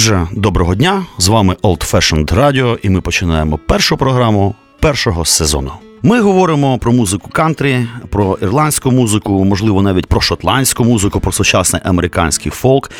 Отже, 0.00 0.28
доброго 0.32 0.74
дня! 0.74 1.06
З 1.18 1.28
вами 1.28 1.56
Old 1.62 1.92
Fashioned 1.92 2.34
Radio, 2.34 2.78
і 2.82 2.90
ми 2.90 3.00
починаємо 3.00 3.58
першу 3.58 3.96
програму 3.96 4.54
першого 4.78 5.24
сезону. 5.24 5.72
Ми 6.02 6.20
говоримо 6.20 6.78
про 6.78 6.92
музику 6.92 7.30
кантрі, 7.30 7.86
про 8.10 8.38
ірландську 8.42 8.90
музику, 8.90 9.44
можливо, 9.44 9.82
навіть 9.82 10.06
про 10.06 10.20
шотландську 10.20 10.84
музику, 10.84 11.20
про 11.20 11.32
сучасний 11.32 11.82
американський 11.84 12.52
фолк, 12.52 12.90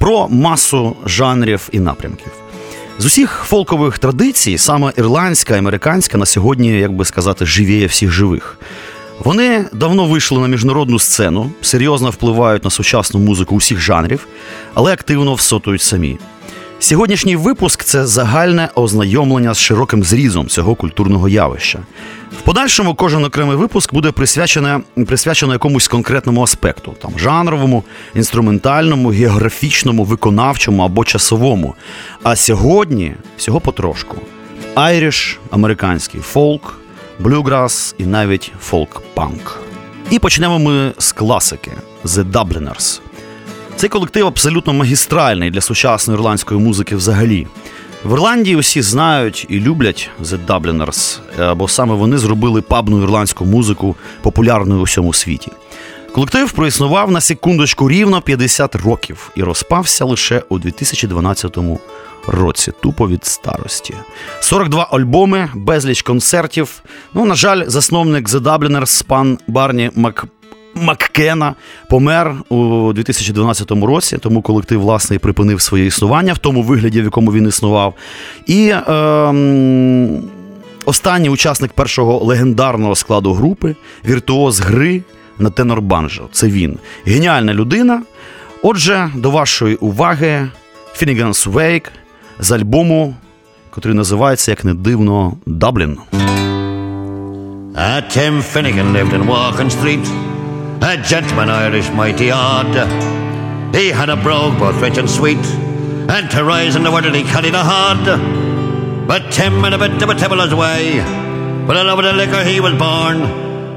про 0.00 0.28
масу 0.28 0.96
жанрів 1.06 1.68
і 1.72 1.80
напрямків. 1.80 2.32
З 2.98 3.04
усіх 3.04 3.42
фолкових 3.46 3.98
традицій 3.98 4.58
саме 4.58 4.92
ірландська 4.96 5.58
американська 5.58 6.18
на 6.18 6.26
сьогодні, 6.26 6.68
як 6.68 6.92
би 6.92 7.04
сказати, 7.04 7.46
живіє 7.46 7.86
всіх 7.86 8.10
живих. 8.10 8.58
Вони 9.18 9.64
давно 9.72 10.04
вийшли 10.04 10.40
на 10.40 10.48
міжнародну 10.48 10.98
сцену, 10.98 11.50
серйозно 11.60 12.10
впливають 12.10 12.64
на 12.64 12.70
сучасну 12.70 13.20
музику 13.20 13.56
усіх 13.56 13.80
жанрів, 13.80 14.26
але 14.74 14.92
активно 14.92 15.34
всотують 15.34 15.82
самі. 15.82 16.18
Сьогоднішній 16.84 17.36
випуск 17.36 17.84
це 17.84 18.06
загальне 18.06 18.68
ознайомлення 18.74 19.54
з 19.54 19.58
широким 19.58 20.04
зрізом 20.04 20.48
цього 20.48 20.74
культурного 20.74 21.28
явища. 21.28 21.78
В 22.38 22.42
подальшому 22.42 22.94
кожен 22.94 23.24
окремий 23.24 23.56
випуск 23.56 23.94
буде 23.94 24.12
присвячено, 24.12 24.82
присвячено 25.06 25.52
якомусь 25.52 25.88
конкретному 25.88 26.42
аспекту, 26.42 26.94
там 27.02 27.18
жанровому, 27.18 27.84
інструментальному, 28.14 29.08
географічному, 29.08 30.04
виконавчому 30.04 30.82
або 30.82 31.04
часовому. 31.04 31.74
А 32.22 32.36
сьогодні 32.36 33.14
всього 33.36 33.60
потрошку: 33.60 34.16
айріш, 34.74 35.38
американський 35.50 36.20
фолк, 36.20 36.78
блюграс 37.18 37.94
і 37.98 38.06
навіть 38.06 38.52
фолк-панк. 38.70 39.58
І 40.10 40.18
почнемо 40.18 40.58
ми 40.58 40.92
з 40.98 41.12
класики 41.12 41.70
The 42.04 42.32
Dubliners. 42.32 43.00
Цей 43.76 43.88
колектив 43.88 44.26
абсолютно 44.26 44.72
магістральний 44.72 45.50
для 45.50 45.60
сучасної 45.60 46.18
ірландської 46.18 46.60
музики 46.60 46.96
взагалі. 46.96 47.46
В 48.04 48.12
Ірландії 48.12 48.56
усі 48.56 48.82
знають 48.82 49.46
і 49.48 49.60
люблять 49.60 50.10
The 50.22 50.46
Dubliners, 50.46 51.18
бо 51.54 51.68
саме 51.68 51.94
вони 51.94 52.18
зробили 52.18 52.62
пабну 52.62 53.02
ірландську 53.02 53.44
музику 53.44 53.96
популярною 54.22 54.80
у 54.80 54.84
всьому 54.84 55.12
світі. 55.12 55.50
Колектив 56.14 56.52
проіснував 56.52 57.10
на 57.10 57.20
секундочку 57.20 57.88
рівно 57.88 58.22
50 58.22 58.76
років 58.76 59.30
і 59.36 59.42
розпався 59.42 60.04
лише 60.04 60.42
у 60.48 60.58
2012 60.58 61.58
році, 62.26 62.72
тупо 62.82 63.08
від 63.08 63.24
старості. 63.24 63.94
42 64.40 64.88
альбоми, 64.90 65.50
безліч 65.54 66.02
концертів. 66.02 66.82
Ну, 67.14 67.24
на 67.24 67.34
жаль, 67.34 67.64
засновник 67.66 68.28
The 68.28 68.40
Dubliners, 68.40 69.06
пан 69.06 69.38
Барні 69.46 69.90
Мак. 69.94 70.26
Маккена 70.74 71.54
помер 71.88 72.34
у 72.48 72.92
2012 72.92 73.70
році, 73.70 74.18
тому 74.18 74.42
колектив 74.42 74.80
власне 74.80 75.18
припинив 75.18 75.60
своє 75.60 75.86
існування 75.86 76.32
в 76.32 76.38
тому 76.38 76.62
вигляді, 76.62 77.00
в 77.00 77.04
якому 77.04 77.32
він 77.32 77.48
існував. 77.48 77.94
І 78.46 78.68
е, 78.68 78.82
останній 80.84 81.28
учасник 81.28 81.72
першого 81.72 82.24
легендарного 82.24 82.94
складу 82.94 83.32
групи 83.32 83.74
віртуоз 84.08 84.60
гри 84.60 85.02
на 85.38 85.50
тенор 85.50 85.80
банджо. 85.80 86.22
Це 86.32 86.46
він. 86.46 86.78
Геніальна 87.06 87.54
людина. 87.54 88.02
Отже, 88.62 89.10
до 89.14 89.30
вашої 89.30 89.76
уваги, 89.76 90.48
Finnegan's 91.00 91.52
Wake 91.52 91.86
з 92.38 92.52
альбому, 92.52 93.14
котрий 93.70 93.94
називається, 93.94 94.50
як 94.50 94.64
не 94.64 94.74
дивно, 94.74 95.36
Даблін. 95.46 95.98
Tim 98.16 98.42
Finnegan 98.54 98.92
lived 98.92 99.12
in 99.12 99.26
Walking 99.26 99.70
Street. 99.70 100.23
A 100.84 101.00
gentleman 101.00 101.48
Irish 101.48 101.88
mighty 101.88 102.30
odd. 102.30 102.76
He 103.74 103.88
had 103.88 104.10
a 104.12 104.20
brogue 104.20 104.60
both 104.60 104.76
rich 104.84 104.98
and 105.00 105.08
sweet, 105.08 105.40
and 106.12 106.30
to 106.30 106.44
rise 106.44 106.76
in 106.76 106.84
the 106.84 106.92
world 106.92 107.08
he 107.08 107.24
carried 107.24 107.56
a 107.56 107.64
hod. 107.64 108.04
But 109.08 109.32
Tim 109.32 109.64
in 109.64 109.72
a 109.72 109.78
bit 109.80 109.96
of 110.02 110.12
a 110.12 110.14
tibbler's 110.14 110.52
way, 110.52 111.00
but 111.64 111.80
a 111.80 111.88
love 111.88 111.98
of 112.00 112.04
the 112.04 112.12
liquor 112.12 112.44
he 112.44 112.60
was 112.60 112.76
born, 112.76 113.24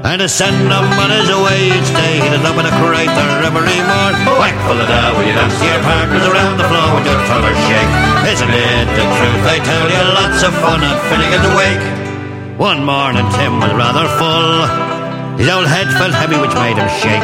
and 0.04 0.20
to 0.20 0.28
send 0.28 0.68
him 0.68 0.84
on 1.00 1.08
his 1.08 1.32
way 1.32 1.72
each 1.72 1.88
day, 1.96 2.20
he'd 2.20 2.44
love 2.44 2.60
with 2.60 2.68
a 2.68 2.74
crater 2.76 3.28
every 3.40 3.80
morn. 3.88 4.14
Whack 4.36 4.60
full 4.68 4.76
of 4.76 5.16
when 5.16 5.26
you 5.26 5.32
dance 5.32 5.56
to 5.56 5.64
your 5.64 5.80
partners 5.80 6.28
around 6.28 6.60
the 6.60 6.68
floor 6.68 6.92
with 6.92 7.08
your 7.08 7.20
trumpet 7.24 7.56
shake. 7.72 7.92
Isn't 8.36 8.52
it 8.52 8.84
the 8.84 9.06
truth? 9.16 9.44
I 9.48 9.56
tell 9.64 9.88
you, 9.88 10.04
lots 10.12 10.44
of 10.44 10.52
fun 10.60 10.84
at 10.84 11.00
Finnegan's 11.08 11.56
Wake. 11.56 12.60
One 12.60 12.84
morning 12.84 13.24
Tim 13.32 13.64
was 13.64 13.72
rather 13.72 14.04
full. 14.20 14.97
His 15.38 15.46
old 15.46 15.70
head 15.70 15.86
felt 15.94 16.10
heavy, 16.10 16.34
which 16.34 16.50
made 16.58 16.74
him 16.74 16.90
shake. 16.98 17.22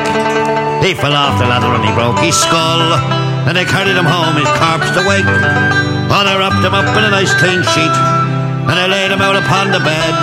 He 0.87 0.95
fell 0.95 1.19
off 1.19 1.35
the 1.35 1.51
ladder 1.51 1.67
and 1.75 1.83
he 1.83 1.91
broke 1.99 2.23
his 2.23 2.39
skull. 2.39 2.95
And 3.51 3.59
they 3.59 3.67
carried 3.67 3.99
him 3.99 4.07
home, 4.07 4.39
his 4.39 4.47
corpse 4.55 4.87
to 4.95 5.03
wake. 5.03 5.27
Oh, 5.27 6.23
they 6.23 6.39
wrapped 6.39 6.63
him 6.63 6.79
up 6.79 6.87
in 6.95 7.03
a 7.03 7.11
nice 7.11 7.35
clean 7.43 7.67
sheet. 7.75 7.91
And 8.71 8.75
they 8.79 8.87
laid 8.87 9.11
him 9.11 9.19
out 9.19 9.35
upon 9.35 9.75
the 9.75 9.83
bed. 9.83 10.15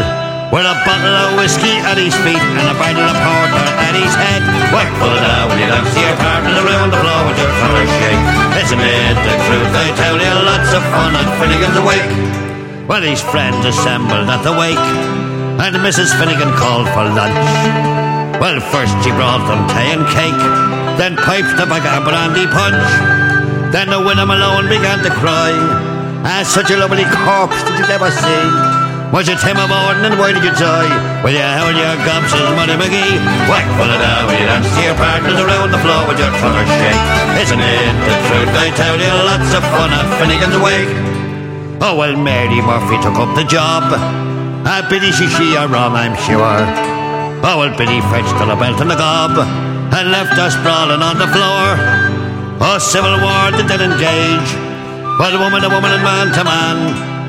With 0.55 0.63
a 0.63 0.75
bottle 0.87 1.15
of 1.19 1.35
whiskey 1.35 1.83
at 1.83 1.99
his 1.99 2.15
feet 2.23 2.39
and 2.39 2.67
a 2.71 2.75
bottle 2.79 3.03
of 3.03 3.17
porter 3.27 3.67
at 3.83 3.91
his 3.91 4.15
head. 4.15 4.39
Whack 4.71 4.87
full 4.95 5.11
of 5.11 5.19
that 5.27 5.51
when 5.51 5.59
you 5.59 5.67
dance 5.67 5.91
to 5.91 5.99
your 5.99 6.15
partners 6.15 6.59
around 6.63 6.95
the 6.95 6.99
floor 7.03 7.19
with 7.27 7.39
your 7.43 7.51
collar 7.59 7.87
shake. 7.99 8.23
Isn't 8.55 8.79
it 8.79 9.19
the 9.19 9.35
truth? 9.51 9.71
I 9.75 9.91
tell 9.99 10.15
you, 10.15 10.31
lots 10.47 10.71
of 10.71 10.83
fun 10.95 11.11
at 11.19 11.27
Finnegan's 11.43 11.79
Wake. 11.83 12.87
Well, 12.87 13.03
his 13.03 13.19
friends 13.19 13.67
assembled 13.67 14.31
at 14.31 14.43
the 14.47 14.55
wake 14.55 15.20
and 15.61 15.77
Mrs. 15.77 16.09
Finnegan 16.17 16.49
called 16.57 16.89
for 16.89 17.05
lunch. 17.05 17.37
Well, 18.41 18.57
first 18.73 18.97
she 19.05 19.13
brought 19.13 19.45
them 19.45 19.61
tea 19.69 19.93
and 19.93 20.01
cake, 20.09 20.41
then 20.97 21.13
pipes, 21.13 21.53
tobacco 21.53 22.01
and 22.01 22.03
brandy 22.03 22.49
punch. 22.49 22.81
Then 23.69 23.93
the 23.93 24.01
widow 24.01 24.25
Malone 24.25 24.65
began 24.65 25.05
to 25.05 25.13
cry. 25.21 25.53
Ah, 26.25 26.41
such 26.41 26.73
a 26.73 26.77
lovely 26.81 27.05
corpse 27.21 27.61
did 27.61 27.77
you 27.77 27.85
ever 27.93 28.09
see? 28.09 28.43
Was 29.13 29.29
it 29.29 29.37
Tim 29.37 29.61
Morton 29.61 30.01
and 30.01 30.17
why 30.17 30.33
did 30.33 30.41
you 30.41 30.55
die? 30.57 30.89
Well, 31.21 31.29
you 31.29 31.45
held 31.45 31.77
your 31.77 31.93
gobs 32.09 32.33
as 32.33 32.41
Money 32.57 32.73
McGee. 32.81 33.21
Whack 33.45 33.69
full 33.77 33.85
of 33.85 34.01
when 34.25 34.41
you 34.41 34.49
dance 34.49 34.65
to 34.65 34.81
your 34.81 34.97
partners 34.97 35.37
around 35.37 35.69
the 35.69 35.81
floor 35.85 36.09
with 36.09 36.17
your 36.17 36.33
trumpet 36.41 36.65
shake. 36.73 37.01
Isn't 37.37 37.61
it 37.61 37.95
the 38.01 38.15
truth? 38.33 38.49
I 38.57 38.73
tell 38.73 38.97
you, 38.97 39.13
lots 39.29 39.53
of 39.53 39.61
fun 39.77 39.93
at 39.93 40.09
Finnegan's 40.17 40.57
Wake. 40.57 40.89
Oh, 41.85 41.97
well, 42.01 42.17
Mary 42.17 42.65
Murphy 42.65 42.97
took 43.05 43.21
up 43.21 43.35
the 43.37 43.45
job. 43.45 43.85
Ah, 44.63 44.85
Biddy 44.89 45.11
she 45.11 45.27
she 45.27 45.55
a 45.57 45.67
rum, 45.67 45.93
I'm 45.97 46.15
sure. 46.27 46.61
Well, 47.41 47.73
Biddy 47.73 47.99
fetched 48.13 48.37
to 48.37 48.45
the 48.45 48.55
belt 48.55 48.77
and 48.81 48.91
the 48.91 48.95
gob 48.95 49.33
and 49.37 50.11
left 50.13 50.37
us 50.37 50.53
sprawling 50.53 51.01
on 51.01 51.17
the 51.17 51.29
floor. 51.33 51.65
A 52.61 52.79
civil 52.79 53.17
war 53.17 53.49
did 53.57 53.65
then 53.65 53.81
engage, 53.81 54.49
but 55.17 55.33
woman 55.33 55.65
to 55.65 55.69
woman 55.73 55.91
and 55.91 56.03
man 56.05 56.27
to 56.37 56.43
man. 56.45 56.77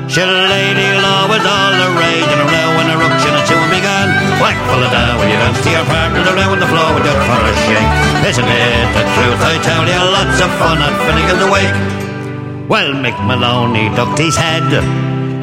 Shall 0.05 0.29
lady 0.29 0.89
law 1.01 1.25
was 1.25 1.41
all 1.41 1.73
the 1.73 1.89
rage 1.97 2.29
and 2.29 2.41
a 2.43 2.47
row 2.47 2.71
and 2.85 2.89
a 2.93 2.97
ruction 3.01 3.33
and 3.33 3.45
soon 3.49 3.65
began. 3.73 4.13
Whack 4.37 4.59
full 4.69 4.83
of 4.83 4.91
down 4.93 5.17
when 5.17 5.31
you 5.33 5.39
dance 5.41 5.57
to 5.63 5.69
your 5.73 5.87
partner 5.89 6.21
around 6.21 6.59
the 6.61 6.69
floor 6.69 6.89
with 6.93 7.07
your 7.07 7.17
collar 7.25 7.55
shake. 7.65 7.91
Isn't 8.29 8.45
it 8.45 8.87
the 8.93 9.03
truth? 9.17 9.41
I 9.41 9.57
tell 9.63 9.83
you, 9.89 10.01
lots 10.13 10.37
of 10.37 10.51
fun 10.61 10.77
at 10.85 10.93
Finnegan's 11.07 11.45
Wake. 11.49 12.69
Well, 12.69 12.93
Mick 12.93 13.17
Maloney 13.25 13.89
ducked 13.95 14.19
his 14.19 14.35
head 14.35 14.69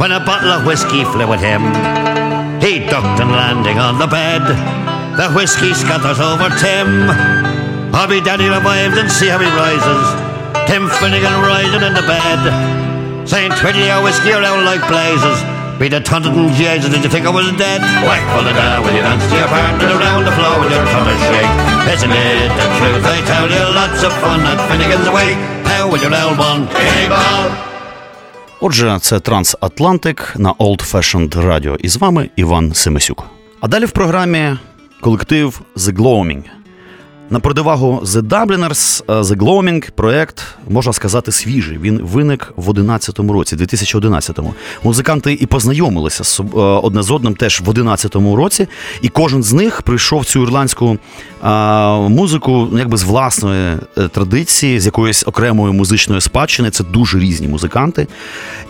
when 0.00 0.16
a 0.16 0.24
bottle 0.24 0.48
of 0.48 0.64
whiskey 0.64 1.04
flew 1.04 1.28
at 1.28 1.44
him. 1.44 1.60
He 2.56 2.80
ducked 2.88 3.20
and 3.20 3.36
landing 3.36 3.76
on 3.76 4.00
the 4.00 4.08
bed. 4.08 4.40
The 5.20 5.28
whiskey 5.36 5.76
scatters 5.76 6.16
over 6.16 6.48
Tim. 6.56 7.04
I'll 7.92 8.08
be 8.08 8.24
daddy 8.24 8.48
revived 8.48 8.96
and 8.96 9.12
see 9.12 9.28
how 9.28 9.36
he 9.36 9.52
rises. 9.52 10.04
Tim 10.64 10.88
Finnegan 11.04 11.44
rising 11.44 11.84
in 11.84 11.92
the 11.92 12.06
bed, 12.08 13.28
saying 13.28 13.52
twenty 13.60 13.92
hour 13.92 14.00
whiskey 14.00 14.32
around 14.32 14.64
like 14.64 14.80
blazes. 14.88 15.36
Be 15.76 15.92
the 15.92 16.00
taunted 16.00 16.32
and 16.32 16.48
Jesus, 16.56 16.88
did 16.88 17.04
you 17.04 17.12
think 17.12 17.28
I 17.28 17.32
was 17.32 17.52
dead? 17.60 17.84
Whack 18.04 18.24
full 18.32 18.44
of 18.44 18.56
down 18.56 18.80
when 18.84 18.96
you 18.96 19.04
dance 19.04 19.24
to 19.28 19.36
your 19.36 19.48
partner 19.52 19.84
around 19.84 20.24
the 20.24 20.32
floor 20.32 20.64
with 20.64 20.72
your 20.72 20.84
trumpet 20.88 21.20
shake. 21.28 21.52
Isn't 21.92 22.12
it 22.12 22.48
the 22.56 22.66
truth? 22.80 23.04
I 23.04 23.20
tell 23.28 23.48
you, 23.52 23.64
lots 23.76 24.00
of 24.00 24.12
fun 24.24 24.40
at 24.48 24.60
Finnegan's 24.68 25.08
Wake. 25.12 25.40
How 25.68 25.92
with 25.92 26.00
your 26.00 26.12
old 26.16 26.40
one? 26.40 26.68
Big 26.72 27.08
ball. 27.08 27.69
Отже, 28.62 28.98
це 29.00 29.20
Трансатлантик 29.20 30.34
на 30.38 30.52
Old 30.52 30.92
Fashioned 30.92 31.46
Radio. 31.46 31.76
І 31.76 31.88
з 31.88 31.96
вами 31.96 32.30
Іван 32.36 32.74
Семисюк. 32.74 33.24
А 33.60 33.68
далі 33.68 33.84
в 33.84 33.90
програмі 33.90 34.56
колектив 35.00 35.60
The 35.76 35.92
Gloaming. 35.92 36.42
На 37.32 37.40
противагу 37.40 38.02
The 38.04 38.22
Dubliners, 38.22 39.02
е, 39.08 39.12
The 39.12 39.36
Gloaming 39.36 39.90
проект, 39.90 40.44
можна 40.68 40.92
сказати, 40.92 41.32
свіжий. 41.32 41.78
Він 41.78 42.00
виник 42.02 42.52
в 42.56 42.68
11-му 42.68 43.32
році, 43.32 43.56
2011-му. 43.56 44.54
Музиканти 44.84 45.32
і 45.32 45.46
познайомилися 45.46 46.42
е, 46.42 46.58
одне 46.58 47.02
з 47.02 47.10
одним 47.10 47.34
теж 47.34 47.60
в 47.60 47.68
11-му 47.68 48.36
році, 48.36 48.68
і 49.02 49.08
кожен 49.08 49.42
з 49.42 49.52
них 49.52 49.82
прийшов 49.82 50.24
цю 50.24 50.42
ірландську 50.42 50.98
а, 51.42 51.98
музику 51.98 52.68
ну, 52.72 52.78
якби 52.78 52.96
з 52.96 53.02
власної 53.02 53.76
е, 53.98 54.08
традиції, 54.08 54.80
з 54.80 54.86
якоїсь 54.86 55.24
окремої 55.26 55.74
музичної 55.74 56.20
спадщини. 56.20 56.70
Це 56.70 56.84
дуже 56.84 57.18
різні 57.18 57.48
музиканти. 57.48 58.06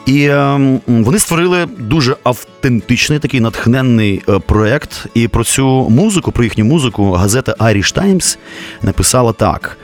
І 0.06 0.28
а, 0.28 0.60
вони 0.86 1.18
створили 1.18 1.66
дуже 1.78 2.16
автентичний 2.22 3.18
такий 3.18 3.40
натхненний 3.40 4.22
проект. 4.46 5.06
І 5.14 5.28
про 5.28 5.44
цю 5.44 5.66
музику, 5.90 6.32
про 6.32 6.44
їхню 6.44 6.64
музику, 6.64 7.12
газета 7.12 7.54
Irish 7.60 7.98
Times 7.98 8.38
написала 8.82 9.32
так: 9.32 9.78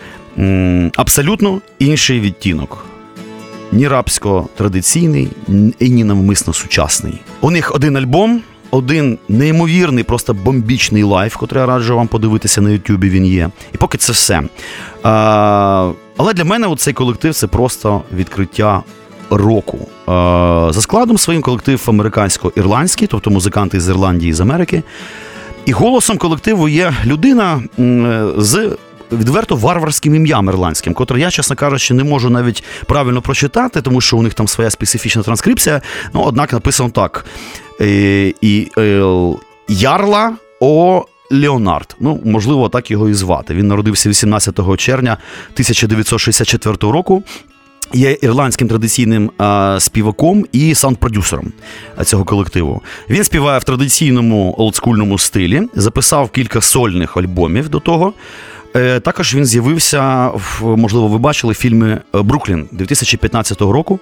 абсолютно 0.97 1.61
інший 1.79 2.21
відтінок. 2.21 2.87
Ні 3.73 3.89
рабсько-традиційний, 3.89 5.29
і 5.79 5.91
ні 5.91 6.05
навмисно 6.05 6.53
сучасний. 6.53 7.21
У 7.41 7.51
них 7.51 7.75
один 7.75 7.97
альбом, 7.97 8.43
один 8.71 9.19
неймовірний, 9.29 10.05
просто 10.05 10.35
бомбічний 10.35 11.03
лайф, 11.03 11.37
котрий 11.37 11.61
я 11.61 11.67
раджу 11.67 11.97
вам 11.97 12.09
подивитися 12.09 12.61
на 12.61 12.71
Ютубі. 12.71 13.09
Він 13.09 13.27
є. 13.27 13.51
І 13.75 13.77
поки 13.77 13.99
це 13.99 14.13
все. 14.13 14.43
А, 15.03 15.93
Але 16.17 16.33
для 16.35 16.45
мене 16.45 16.77
цей 16.77 16.95
колектив 16.95 17.35
це 17.35 17.47
просто 17.47 18.03
відкриття 18.15 18.83
року. 19.31 19.79
За 20.73 20.81
складом 20.81 21.19
своїм 21.19 21.43
колектив 21.43 21.83
американсько-ірландський, 21.87 23.07
тобто 23.07 23.31
музиканти 23.31 23.81
з 23.81 23.89
Ірландії 23.89 24.33
з 24.33 24.41
Америки. 24.41 24.83
І 25.67 25.73
голосом 25.73 26.19
колективу 26.19 26.69
є 26.69 26.95
людина 27.05 27.63
з 28.37 28.77
відверто 29.13 29.57
варварським 29.57 30.15
ім'ям 30.15 30.49
ірландським, 30.49 30.95
котре 30.95 31.21
я, 31.21 31.31
чесно 31.31 31.57
кажучи, 31.57 31.95
не 31.95 32.05
можу 32.05 32.31
навіть 32.31 32.65
правильно 32.87 33.23
прочитати, 33.23 33.83
тому 33.83 34.01
що 34.01 34.17
у 34.17 34.23
них 34.23 34.35
там 34.35 34.49
своя 34.49 34.71
специфічна 34.71 35.23
транскрипція. 35.23 35.83
Ну, 36.15 36.23
однак 36.25 36.53
написано 36.53 36.91
так: 36.91 37.27
е, 37.81 38.33
е, 38.79 39.03
Ярла 39.69 40.37
О. 40.61 41.05
Леонард, 41.31 41.97
ну 42.01 42.21
можливо, 42.25 42.69
так 42.69 42.91
його 42.91 43.09
і 43.09 43.15
звати. 43.15 43.55
Він 43.55 43.69
народився 43.69 44.09
18 44.09 44.77
червня 44.77 45.17
1964 45.53 46.77
року 46.81 47.23
Є 47.93 48.19
ірландським 48.23 48.69
традиційним 48.69 49.31
а, 49.39 49.77
співаком 49.81 50.47
і 50.53 50.75
саунд-продюсером 50.75 51.53
цього 52.05 52.25
колективу. 52.25 52.83
Він 53.11 53.25
співає 53.25 53.59
в 53.59 53.65
традиційному 53.65 54.55
олдскульному 54.59 55.19
стилі, 55.19 55.63
записав 55.75 56.31
кілька 56.31 56.61
сольних 56.61 57.17
альбомів 57.17 57.69
до 57.69 57.81
того. 57.81 58.13
Е, 58.77 59.01
також 59.01 59.35
він 59.35 59.45
з'явився 59.45 60.29
в 60.29 60.77
можливо, 60.77 61.09
ви 61.09 61.19
бачили 61.19 61.55
фільми 61.55 62.01
Бруклін 62.13 62.69
2015 62.73 63.61
року, 63.61 64.01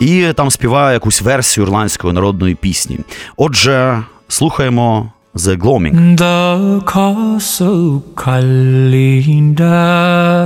і 0.00 0.26
там 0.34 0.50
співає 0.50 0.94
якусь 0.94 1.22
версію 1.22 1.64
ірландської 1.64 2.14
народної 2.14 2.54
пісні. 2.54 2.98
Отже, 3.36 4.02
слухаємо. 4.28 5.12
the 5.34 5.56
gloaming. 5.56 6.16
The 6.16 6.82
castle 6.86 8.00
Kalinda 8.14 9.64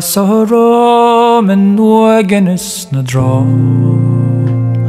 Sarom 0.01 1.51
and 1.51 1.79
Nuagenis 1.79 2.93
na 2.93 3.03
drom 3.03 4.89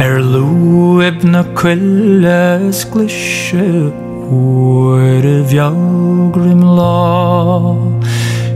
Er 0.00 0.20
lu 0.20 1.02
eb 1.02 1.22
na 1.24 1.42
kwilles 1.54 2.84
glishe 2.90 3.92
Uer 4.30 5.24
y 5.24 5.44
fiawgrim 5.50 6.62
lá 6.62 7.76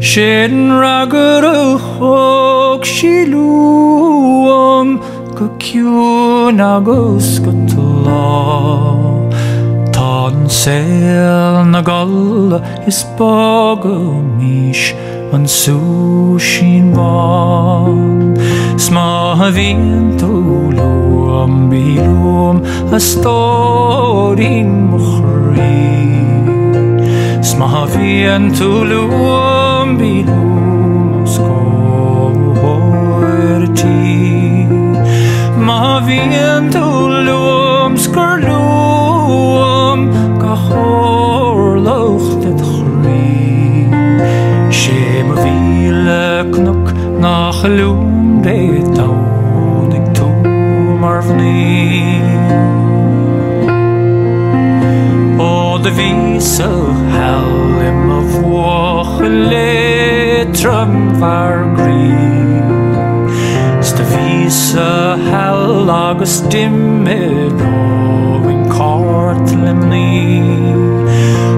Sin 0.01 0.71
ragur 0.83 1.45
y 1.47 1.79
chog 1.79 2.85
si 2.85 3.27
lwam 3.27 4.99
Go 5.35 5.49
ciwn 5.59 6.61
agos 6.61 7.41
gytla. 7.41 9.12
An 10.23 10.47
saol 10.47 11.67
na 11.67 11.81
galla 11.83 12.59
is 12.87 13.03
baga 13.19 13.95
mis 14.39 14.83
an 15.35 15.45
súsin 15.51 16.95
bán 16.95 18.39
Smá 18.85 19.09
a 19.47 19.49
vín 19.57 19.83
tú 20.21 20.71
lo 20.79 20.91
am 21.43 21.73
a 22.97 22.99
stóín 23.09 24.71
mochrí 24.93 25.83
Smá 27.43 27.67
a 27.83 27.85
vín 27.91 28.45
tú 28.59 28.71
lo 28.91 29.03
am 29.43 29.89
bíúm 29.99 31.27
scóirtí 31.35 32.71
Má 35.67 35.79
a 35.97 36.01
vín 36.07 36.71
tú 36.71 36.87
lo 37.27 37.41
am 37.87 37.95
knok 46.51 46.93
nach 47.19 47.61
geloem 47.61 48.43
deed 48.43 48.95
dan 48.95 49.93
ik 49.93 50.15
toe 50.15 50.35
maar 51.01 51.25
van 51.25 51.41
O 55.39 55.45
oh, 55.45 55.83
de 55.83 55.95
wiese 55.95 56.69
hel 57.07 57.81
in 57.87 58.07
me 58.07 58.21
voge 58.29 59.29
litrum 59.29 61.19
var 61.19 61.65
green 61.77 62.95
is 63.81 63.95
de 63.95 64.05
wiese 64.15 65.17
hel 65.31 65.91
agus 65.91 66.49
dimme 66.49 67.21
in 68.49 68.69
kort 68.69 69.55
limni 69.55 70.43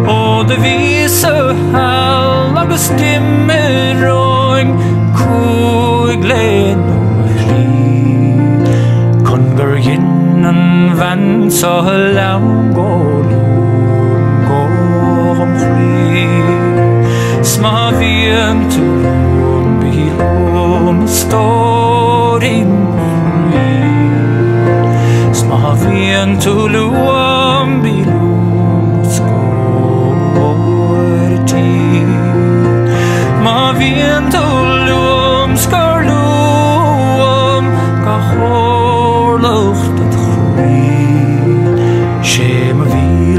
O 0.06 0.10
oh, 0.12 0.46
de 0.46 0.60
wiese 0.60 1.54
hel 1.72 2.58
agus 2.58 2.88
dimme 2.96 3.94
do 4.00 4.23
vand 10.98 11.52
så 11.52 11.82
lav 12.14 12.42
går 12.74 13.22
lun 13.30 14.48
går 14.48 15.42
omkring 15.42 16.44
Små 17.42 17.90
virm 17.98 18.70
til 18.70 18.82
lun 18.82 19.80
vi 19.82 20.12
lun 26.68 27.23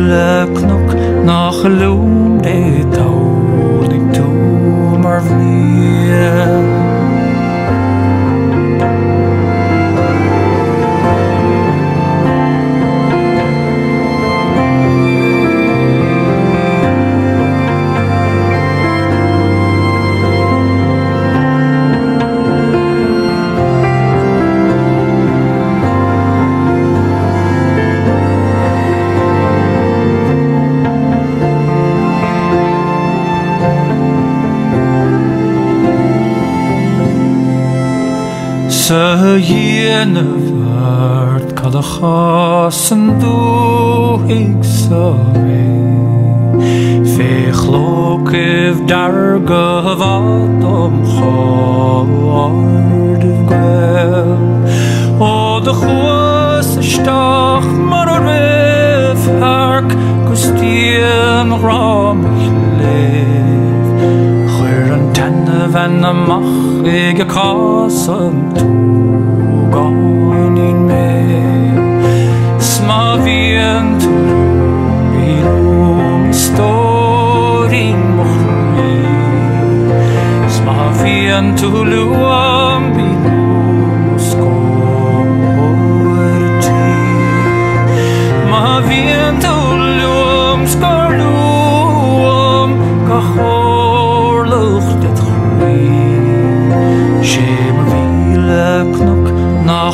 love. 0.06 0.45
Benevert 40.06 41.56
Kalachasın 41.56 43.22
du 43.22 44.20
iksare 44.30 45.66
Fechlok 47.18 48.34
ev 48.34 48.76
dargav 48.90 50.02
adam 50.02 50.94
chard 51.16 53.24
of 53.24 53.50
gwell 53.50 54.38
O 55.20 55.26
oh, 55.26 55.66
the 55.66 55.72
chwas 55.72 56.70
stach 56.92 57.68
mar 57.90 58.08
o 58.08 58.18
rev 58.28 59.22
hark 59.42 59.90
Gustien 60.28 61.50
ram 61.64 62.20
ich 62.36 62.48
lev 62.80 63.88
Chwyr 64.54 64.88
an 64.98 65.06
tenef 65.16 65.74
the 65.74 66.06
amach 66.12 66.52
Ege 66.86 67.26
kasam 67.34 68.36
tu 68.56 69.05
morning 69.84 70.88
me 70.88 71.08
smawięty 72.60 74.08
lum 75.44 76.34
storim 76.34 78.16
mohmi 78.16 78.96
smawięty 80.48 81.66
lum 81.66 83.05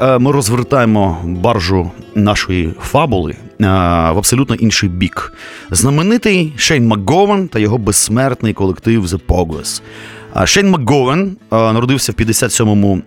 ми 0.00 0.32
розвертаємо 0.32 1.18
баржу 1.24 1.90
нашої 2.14 2.74
фабули 2.80 3.32
е, 3.32 3.36
в 4.12 4.18
абсолютно 4.18 4.54
інший 4.54 4.88
бік. 4.88 5.32
Знаменитий 5.70 6.52
Шейн 6.56 6.86
МакГовен 6.86 7.48
та 7.48 7.58
його 7.58 7.78
безсмертний 7.78 8.52
колектив 8.52 9.04
The 9.04 9.20
Pogues. 9.28 9.82
Шейн 10.46 10.70
МакГовен 10.70 11.36
е, 11.52 11.56
народився 11.56 12.12
в 12.12 12.14
57-му 12.14 13.02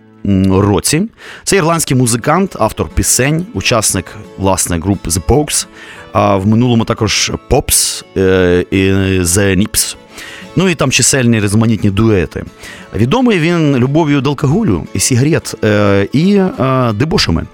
році. 0.50 1.02
Це 1.44 1.56
ірландський 1.56 1.96
музикант, 1.96 2.56
автор 2.58 2.88
пісень, 2.88 3.46
учасник 3.54 4.16
власне 4.38 4.78
груп 4.78 5.06
The 5.06 5.26
Pogues, 5.26 5.66
а 6.12 6.36
в 6.36 6.46
минулому 6.46 6.84
також 6.84 7.32
Pops 7.50 8.04
е, 8.16 8.64
і 8.70 8.76
The 9.20 9.56
Nips. 9.56 9.96
Ну 10.56 10.68
і 10.68 10.74
там 10.74 10.90
чисельні 10.90 11.40
різноманітні 11.40 11.90
дуети. 11.90 12.44
Відомий 12.94 13.38
він 13.38 13.76
любов'ю 13.76 14.20
до 14.20 14.30
алкоголю 14.30 14.86
і 14.94 15.00
сігарет, 15.00 15.54
е, 15.64 16.08
і 16.12 16.34
е, 16.34 16.92
дебошами, 16.92 17.46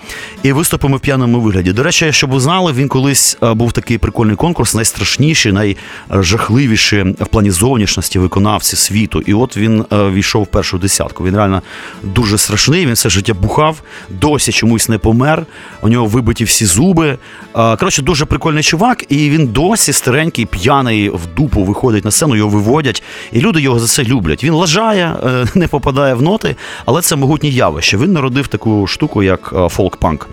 і 0.42 0.52
виступами 0.52 0.96
в 0.96 1.00
п'яному 1.00 1.40
вигляді. 1.40 1.72
До 1.72 1.82
речі, 1.82 2.12
щоб 2.12 2.30
ви 2.30 2.40
знали, 2.40 2.72
він 2.72 2.88
колись 2.88 3.38
е, 3.42 3.54
був 3.54 3.72
такий 3.72 3.98
прикольний 3.98 4.36
конкурс, 4.36 4.74
найстрашніший, 4.74 5.76
найжахливіший 6.10 7.02
в 7.02 7.26
плані 7.26 7.50
зовнішності 7.50 8.18
виконавці 8.18 8.76
світу. 8.76 9.20
І 9.20 9.34
от 9.34 9.56
він 9.56 9.84
війшов 9.92 10.42
в 10.42 10.46
першу 10.46 10.78
десятку. 10.78 11.24
Він 11.24 11.36
реально 11.36 11.62
дуже 12.02 12.38
страшний. 12.38 12.86
Він 12.86 12.94
все 12.94 13.10
життя 13.10 13.34
бухав, 13.34 13.82
досі 14.08 14.52
чомусь 14.52 14.88
не 14.88 14.98
помер. 14.98 15.46
У 15.82 15.88
нього 15.88 16.06
вибиті 16.06 16.44
всі 16.44 16.66
зуби. 16.66 17.18
Коротше, 17.52 18.02
дуже 18.02 18.24
прикольний 18.24 18.62
чувак, 18.62 19.04
і 19.08 19.30
він 19.30 19.46
досі 19.46 19.92
старенький, 19.92 20.46
п'яний 20.46 21.08
в 21.08 21.20
дупу 21.36 21.64
виходить 21.64 22.04
на 22.04 22.10
сцену, 22.10 22.36
його 22.36 22.50
виводять, 22.50 22.89
і 23.32 23.40
люди 23.40 23.60
його 23.60 23.78
за 23.78 23.86
це 23.86 24.04
люблять. 24.04 24.44
Він 24.44 24.52
лажає, 24.52 25.16
е, 25.24 25.46
не 25.54 25.68
попадає 25.68 26.14
в 26.14 26.22
ноти, 26.22 26.56
але 26.86 27.02
це 27.02 27.16
могутнє 27.16 27.48
явище. 27.48 27.96
Він 27.96 28.12
народив 28.12 28.48
таку 28.48 28.86
штуку, 28.86 29.22
як 29.22 29.50
е, 29.52 29.56
фолк-панк. 29.56 30.26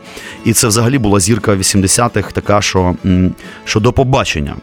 І 0.46 0.54
це 0.54 0.68
взагалі 0.68 0.98
була 0.98 1.20
зірка 1.20 1.56
80-х, 1.56 2.32
така, 2.32 2.62
що, 2.62 2.96
що 3.66 3.80
до 3.80 3.94
побачення. 3.94 4.56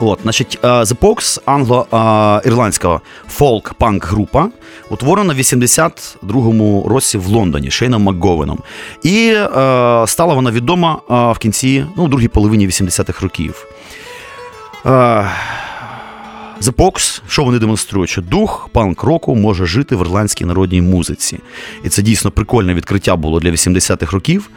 От, 0.00 0.18
значить, 0.22 0.58
е, 0.62 0.68
The 0.68 0.96
Pogues, 0.96 1.40
англо-ірландська 1.46 3.00
фолк-панк 3.38 4.06
група, 4.06 4.48
утворена 4.90 5.34
в 5.34 5.38
82-му 5.38 6.86
році 6.88 7.18
в 7.18 7.26
Лондоні 7.26 7.70
Шейном 7.70 8.02
Макговеном. 8.02 8.58
І 9.02 9.28
е, 9.28 9.46
стала 10.06 10.34
вона 10.34 10.50
відома 10.50 11.00
в 11.08 11.38
кінці, 11.38 11.86
ну, 11.96 12.08
другій 12.08 12.28
половині 12.28 12.66
80-х 12.66 13.22
років. 13.22 13.66
Е, 14.86 15.30
The 16.62 16.72
Pogues, 16.72 17.22
що 17.28 17.44
вони 17.44 17.58
демонструють, 17.58 18.10
що 18.10 18.22
дух 18.22 18.68
панк-року 18.72 19.34
може 19.34 19.66
жити 19.66 19.96
в 19.96 20.00
ірландській 20.00 20.44
народній 20.44 20.82
музиці. 20.82 21.38
І 21.84 21.88
це 21.88 22.02
дійсно 22.02 22.30
прикольне 22.30 22.74
відкриття 22.74 23.16
було 23.16 23.40
для 23.40 23.50
80-х 23.50 24.12
років. 24.12 24.50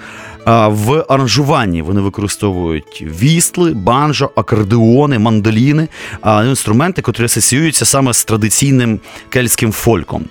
В 0.67 1.05
аранжуванні 1.09 1.81
вони 1.81 2.01
використовують 2.01 3.05
вістли, 3.21 3.73
банджо, 3.73 4.29
акордеони, 4.35 5.19
мандоліни, 5.19 5.87
інструменти, 6.25 7.01
котрі 7.01 7.23
асоціюються 7.23 7.85
саме 7.85 8.13
з 8.13 8.25
традиційним 8.25 8.99
кельтським 9.29 9.71
фольком. 9.71 10.25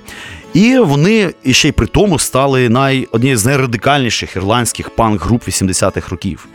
І 0.55 0.79
вони 0.79 1.35
ще 1.51 1.69
й 1.69 1.73
при 1.73 1.87
тому 1.87 2.19
стали 2.19 2.69
най, 2.69 3.09
однією 3.13 3.39
з 3.39 3.47
найрадикальніших 3.47 4.37
ірландських 4.37 4.91
панк-груп 4.91 5.49
80-х 5.49 6.09
років. 6.09 6.47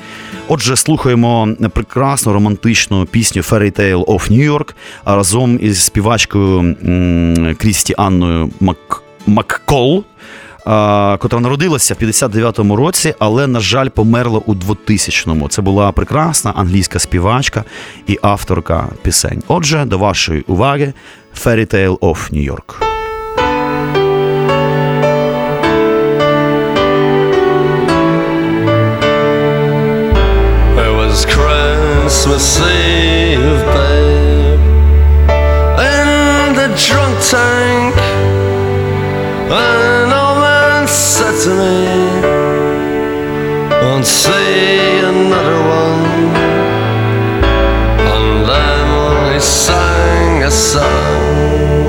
Отже, 0.48 0.76
слухаємо 0.76 1.56
прекрасну 1.74 2.34
романтичну 2.34 3.06
пісню 3.06 3.42
Fairy 3.42 3.80
Tale 3.80 4.06
of 4.06 4.32
New 4.32 4.52
York 4.52 4.74
разом 5.06 5.60
із 5.62 5.84
співачкою 5.84 6.76
Крісті 7.58 7.94
Анною 7.98 8.50
Мак... 8.60 9.04
Маккол. 9.28 10.04
Котра 11.20 11.40
народилася 11.40 11.94
в 11.94 12.04
59-му 12.04 12.76
році, 12.76 13.14
але, 13.20 13.48
на 13.48 13.60
жаль, 13.60 13.90
померла 13.90 14.42
у 14.46 14.54
2000-му. 14.54 15.48
Це 15.48 15.62
була 15.62 15.92
прекрасна 15.92 16.52
англійська 16.56 17.00
співачка 17.00 17.64
і 18.08 18.20
авторка 18.22 18.88
пісень. 19.02 19.44
Отже, 19.48 19.86
до 19.86 19.98
вашої 19.98 20.42
уваги 20.42 20.94
Fairy 21.44 21.76
Tale 21.76 21.98
of 21.98 22.34
New 22.34 22.52
York. 22.52 22.93
Christmas 32.26 32.58
Eve, 32.62 33.66
babe, 33.76 34.60
in 35.92 36.56
the 36.56 36.68
drunk 36.80 37.16
tank. 37.30 37.96
An 39.52 40.08
old 40.08 40.38
man 40.40 40.88
said 40.88 41.36
to 41.44 41.50
me, 41.50 41.84
Won't 43.82 44.06
see 44.06 45.00
another 45.00 45.60
one. 45.68 46.32
And 48.14 48.48
then 48.48 49.34
he 49.34 49.40
sang 49.42 50.44
a 50.44 50.50
song, 50.50 51.83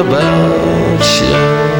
about 0.00 1.20
you. 1.20 1.79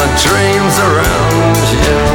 My 0.00 0.06
dreams 0.16 0.78
around 0.78 1.56
you. 1.72 2.09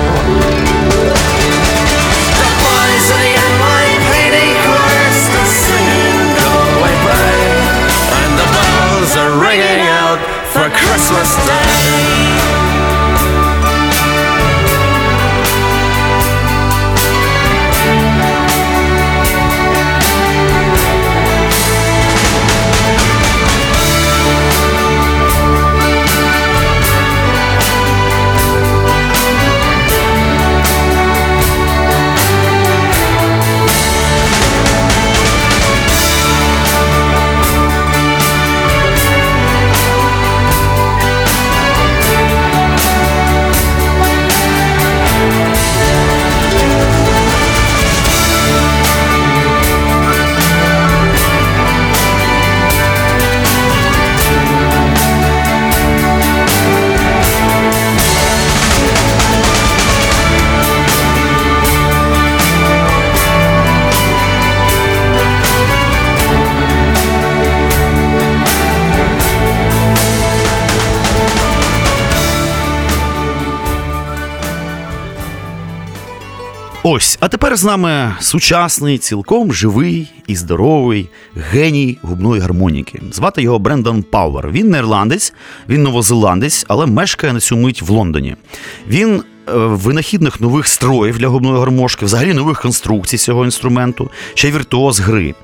З 77.56 77.64
нами 77.64 78.16
сучасний, 78.20 78.98
цілком 78.98 79.54
живий 79.54 80.12
і 80.28 80.36
здоровий 80.36 81.10
геній 81.36 81.98
губної 82.02 82.42
гармоніки. 82.42 83.02
Звати 83.12 83.42
його 83.42 83.60
Брендон 83.60 84.04
Пауер. 84.04 84.52
Він 84.52 84.70
не 84.70 84.78
ірландець, 84.78 85.34
він 85.70 85.84
новозеландець, 85.84 86.66
але 86.68 86.86
мешкає 86.86 87.34
на 87.34 87.40
цю 87.40 87.58
мить 87.58 87.82
в 87.82 87.90
Лондоні. 87.90 88.36
Він 88.88 89.24
винахідних 89.54 90.42
нових 90.42 90.68
строїв 90.68 91.18
для 91.18 91.28
губної 91.28 91.60
гармошки, 91.60 92.06
взагалі 92.06 92.34
нових 92.34 92.62
конструкцій 92.62 93.18
цього 93.18 93.46
інструменту, 93.46 94.10
ще 94.34 94.48
й 94.48 94.52
віртуоз 94.52 95.00
гри. 95.00 95.36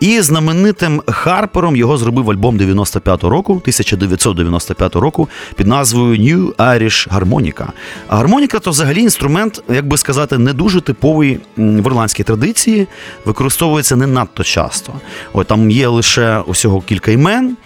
І 0.00 0.20
знаменитим 0.20 1.02
Харпером 1.06 1.76
його 1.76 1.96
зробив 1.98 2.30
альбом 2.30 2.58
95-го 2.58 3.30
року, 3.30 3.52
1995 3.52 4.96
року, 4.96 5.28
під 5.56 5.66
назвою 5.66 6.16
New 6.16 6.54
Irish 6.54 7.08
Harmonica. 7.08 7.66
А 8.08 8.16
гармоніка 8.16 8.58
то 8.58 8.70
взагалі 8.70 9.00
інструмент, 9.00 9.62
як 9.68 9.86
би 9.86 9.96
сказати, 9.96 10.38
не 10.38 10.52
дуже 10.52 10.80
типовий 10.80 11.40
в 11.56 11.86
ірландській 11.86 12.22
традиції, 12.22 12.86
використовується 13.24 13.96
не 13.96 14.06
надто 14.06 14.44
часто. 14.44 14.92
От 15.32 15.46
там 15.46 15.70
є 15.70 15.88
лише 15.88 16.38
усього 16.38 16.80
кілька 16.80 17.10
імен. 17.10 17.56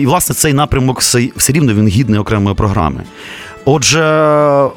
І, 0.00 0.06
власне, 0.06 0.34
цей 0.34 0.52
напрямок 0.52 1.00
все 1.00 1.52
рівно 1.52 1.74
він 1.74 1.88
гідний 1.88 2.20
окремої 2.20 2.56
програми. 2.56 3.02
Отже, 3.64 4.00
е, 4.02 4.68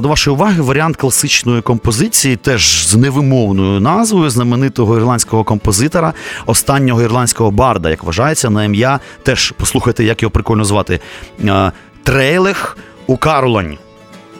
до 0.00 0.08
вашої 0.08 0.34
уваги 0.36 0.62
варіант 0.62 0.96
класичної 0.96 1.62
композиції, 1.62 2.36
теж 2.36 2.86
з 2.88 2.96
невимовною 2.96 3.80
назвою 3.80 4.30
знаменитого 4.30 4.96
ірландського 4.96 5.44
композитора, 5.44 6.12
останнього 6.46 7.02
ірландського 7.02 7.50
барда, 7.50 7.90
як 7.90 8.04
вважається, 8.04 8.50
на 8.50 8.64
ім'я. 8.64 9.00
Теж 9.22 9.54
послухайте, 9.56 10.04
як 10.04 10.22
його 10.22 10.30
прикольно 10.30 10.64
звати. 10.64 11.00
е, 11.44 11.72
Трейлех 12.02 12.76
у 13.06 13.16
Карлонь. 13.16 13.78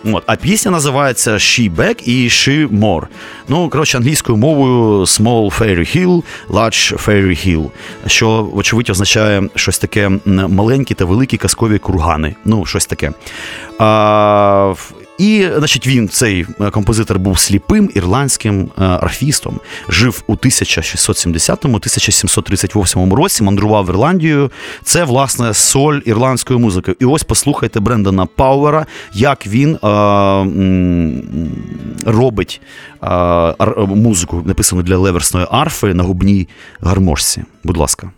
От, 0.04 0.22
а 0.26 0.36
пісня 0.36 0.70
називається 0.70 1.32
She 1.32 1.74
Back 1.74 2.02
і 2.02 2.28
She 2.28 2.68
More. 2.68 3.02
Ну, 3.48 3.68
коротше, 3.68 3.98
англійською 3.98 4.38
мовою 4.38 5.00
Small 5.00 5.58
Fairy 5.58 5.96
Hill, 5.96 6.22
Large 6.50 7.06
Fairy 7.06 7.48
Hill, 7.48 7.70
що, 8.06 8.42
вочевидь, 8.42 8.90
означає 8.90 9.48
щось 9.54 9.78
таке 9.78 10.10
маленькі 10.26 10.94
та 10.94 11.04
великі 11.04 11.36
казкові 11.36 11.78
кургани. 11.78 12.34
Ну, 12.44 12.66
щось 12.66 12.86
таке. 12.86 13.12
А, 13.78 14.74
і, 15.18 15.48
значить, 15.56 15.86
він, 15.86 16.08
цей 16.08 16.46
е, 16.60 16.70
композитор, 16.70 17.18
був 17.18 17.38
сліпим 17.38 17.90
ірландським 17.94 18.60
е, 18.60 18.68
арфістом, 18.84 19.60
жив 19.88 20.22
у 20.26 20.34
1670-1738 20.34 23.14
році, 23.14 23.42
мандрував 23.42 23.88
Ірландією. 23.88 24.50
Це, 24.82 25.04
власне, 25.04 25.54
соль 25.54 26.00
ірландської 26.04 26.58
музики. 26.58 26.94
І 27.00 27.04
ось 27.04 27.22
послухайте 27.22 27.80
Брендона 27.80 28.26
Пауера, 28.26 28.86
як 29.12 29.46
він 29.46 29.74
е, 29.74 29.78
робить 32.06 32.60
е, 33.02 33.54
музику, 33.86 34.42
написану 34.46 34.82
для 34.82 34.96
леверсної 34.96 35.46
арфи 35.50 35.94
на 35.94 36.02
губній 36.02 36.48
гармошці. 36.80 37.42
Будь 37.64 37.76
ласка. 37.76 38.10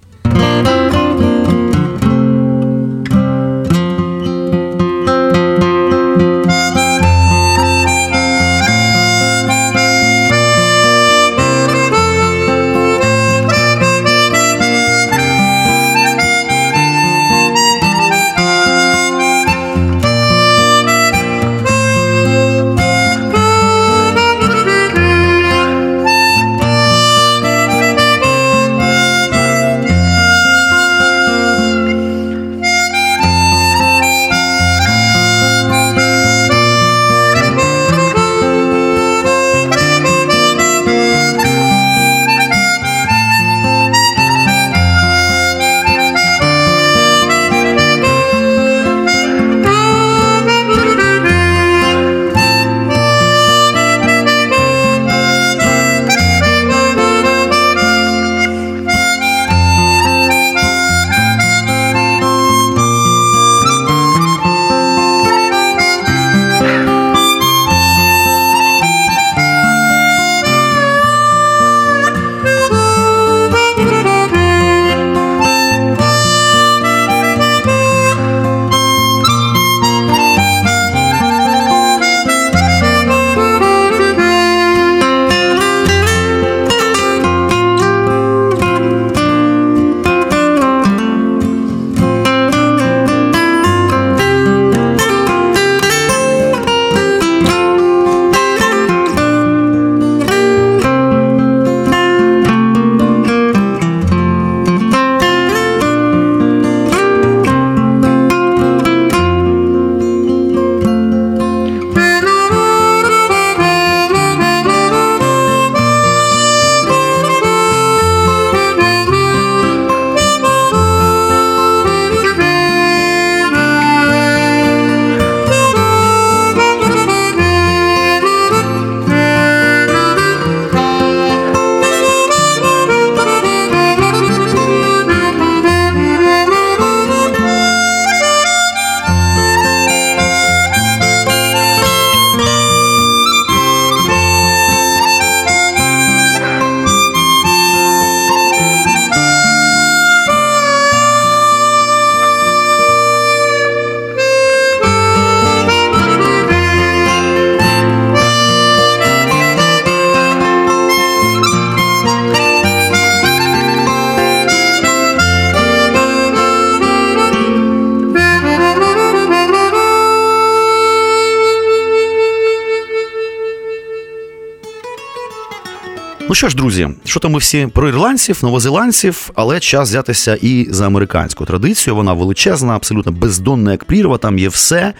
Що 176.40 176.48
ж, 176.48 176.56
друзі, 176.56 176.88
що 177.04 177.20
то 177.20 177.28
ми 177.30 177.38
всі 177.38 177.66
про 177.66 177.88
ірландців, 177.88 178.38
новозеландців, 178.42 179.30
але 179.34 179.60
час 179.60 179.88
взятися 179.88 180.38
і 180.42 180.66
за 180.70 180.86
американську 180.86 181.44
традицію. 181.44 181.96
Вона 181.96 182.12
величезна, 182.12 182.76
абсолютно 182.76 183.12
бездонна, 183.12 183.70
як 183.72 183.84
прірва. 183.84 184.18
Там 184.18 184.38
є 184.38 184.48
все. 184.48 184.92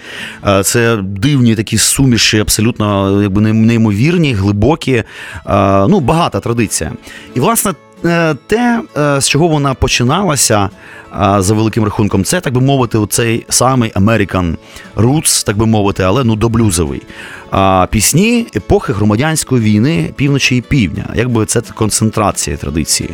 Е, 0.47 0.63
Це 0.63 0.97
дивні 1.03 1.55
такі 1.57 1.79
суміші, 1.79 2.39
абсолютно 2.39 3.23
якби 3.23 3.41
неймовірні, 3.41 4.33
глибокі. 4.35 4.93
Е, 4.93 5.05
Ну, 5.89 6.01
багата 6.01 6.41
традиція. 6.41 6.93
І 7.35 7.41
власне. 7.41 7.73
е, 8.05 8.35
Те, 8.47 8.83
з 9.21 9.29
чого 9.29 9.49
вона 9.49 9.75
починалася 9.75 10.71
за 11.39 11.55
великим 11.55 11.85
рахунком, 11.85 12.25
це 12.25 12.41
так 12.41 12.55
би 12.55 12.61
мовити, 12.61 12.99
цей 13.09 13.47
самий 13.49 13.93
American 13.93 14.57
Roots, 14.97 15.47
так 15.47 15.57
би 15.57 15.67
мовити, 15.67 16.03
але 16.03 16.25
ну 16.25 16.37
доблюзовий. 16.37 17.03
А 17.51 17.87
пісні 17.91 18.47
епохи 18.57 18.93
громадянської 18.93 19.63
війни 19.63 20.13
півночі 20.17 20.57
і 20.57 20.61
півдня. 20.61 21.05
Якби 21.15 21.47
це 21.47 21.61
концентрація 21.61 22.57
традиції. 22.57 23.11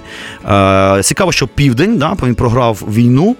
Е, 0.49 1.01
цікаво, 1.03 1.33
що 1.33 1.49
південь 1.49 1.99
да, 1.99 2.17
він 2.23 2.35
програв 2.35 2.83
війну, 2.89 3.37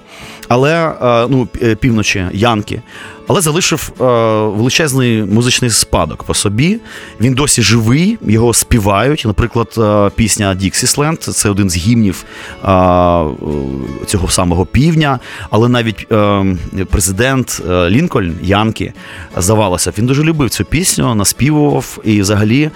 але 0.49 0.89
е, 1.03 1.27
ну, 1.31 1.49
е, 1.63 1.75
півночі 1.75 2.25
Янки. 2.33 2.83
Але 3.29 3.41
залишив 3.41 3.93
е, 4.01 4.05
величезний 4.57 5.23
музичний 5.25 5.71
спадок 5.71 6.23
по 6.23 6.35
собі. 6.35 6.79
Він 7.21 7.35
досі 7.35 7.63
живий, 7.63 8.19
його 8.27 8.55
співають. 8.55 9.23
Наприклад, 9.27 9.75
е, 9.79 10.11
пісня 10.17 10.55
Діксісленд 10.55 11.23
це 11.23 11.51
один 11.51 11.71
з 11.71 11.77
гімнів 11.77 12.25
е, 12.65 12.71
е, 12.71 13.25
цього 14.07 14.29
самого 14.29 14.67
півдня. 14.67 15.19
Але 15.51 15.69
навіть 15.69 16.13
е, 16.13 16.45
президент 16.91 17.63
Лінкольн 17.89 18.35
Янки, 18.43 18.93
здавалося, 19.37 19.93
він 19.99 20.07
дуже 20.07 20.23
любив 20.23 20.51
цю 20.51 20.65
пісню, 20.65 20.86
наспівував. 20.99 21.99
І 22.05 22.21
взагалі 22.21 22.71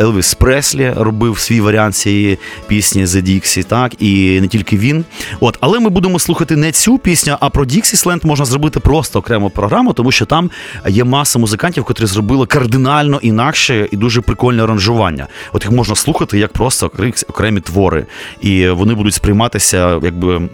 Елвіс 0.00 0.34
Преслі 0.34 0.92
робив 0.96 1.38
свій 1.38 1.60
варіант 1.60 1.94
цієї 1.94 2.38
пісні 2.66 3.04
The 3.04 3.22
Dixie, 3.22 3.64
так, 3.64 4.02
і 4.02 4.40
не 4.40 4.48
тільки 4.48 4.76
він. 4.76 5.04
От, 5.40 5.58
але 5.60 5.80
ми 5.80 5.90
будемо 5.90 6.18
слухати 6.18 6.56
не 6.56 6.72
цю 6.72 6.98
пісню, 6.98 7.36
а 7.40 7.50
про 7.50 7.64
Діксісленд 7.64 8.24
можна 8.24 8.44
зробити 8.44 8.80
просто 8.80 9.18
окрему 9.18 9.50
програму, 9.50 9.92
тому 9.92 10.12
що 10.12 10.26
там 10.26 10.50
є 10.88 11.04
маса 11.04 11.38
музикантів, 11.38 11.84
котрі 11.84 12.06
зробили 12.06 12.46
кардинально 12.46 13.18
інакше 13.22 13.88
і 13.92 13.96
дуже 13.96 14.20
прикольне 14.20 14.62
аранжування. 14.62 15.26
От 15.52 15.64
їх 15.64 15.72
можна 15.72 15.94
слухати 15.94 16.38
як 16.38 16.52
просто 16.52 16.90
окремі 17.28 17.60
твори, 17.60 18.06
і 18.40 18.68
вони 18.68 18.94
будуть 18.94 19.14
сприйматися 19.14 20.00
якби. 20.02 20.48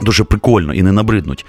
Дуже 0.00 0.24
прикольно 0.24 0.74
і 0.74 0.82
не 0.82 0.92
набриднуть. 0.92 1.46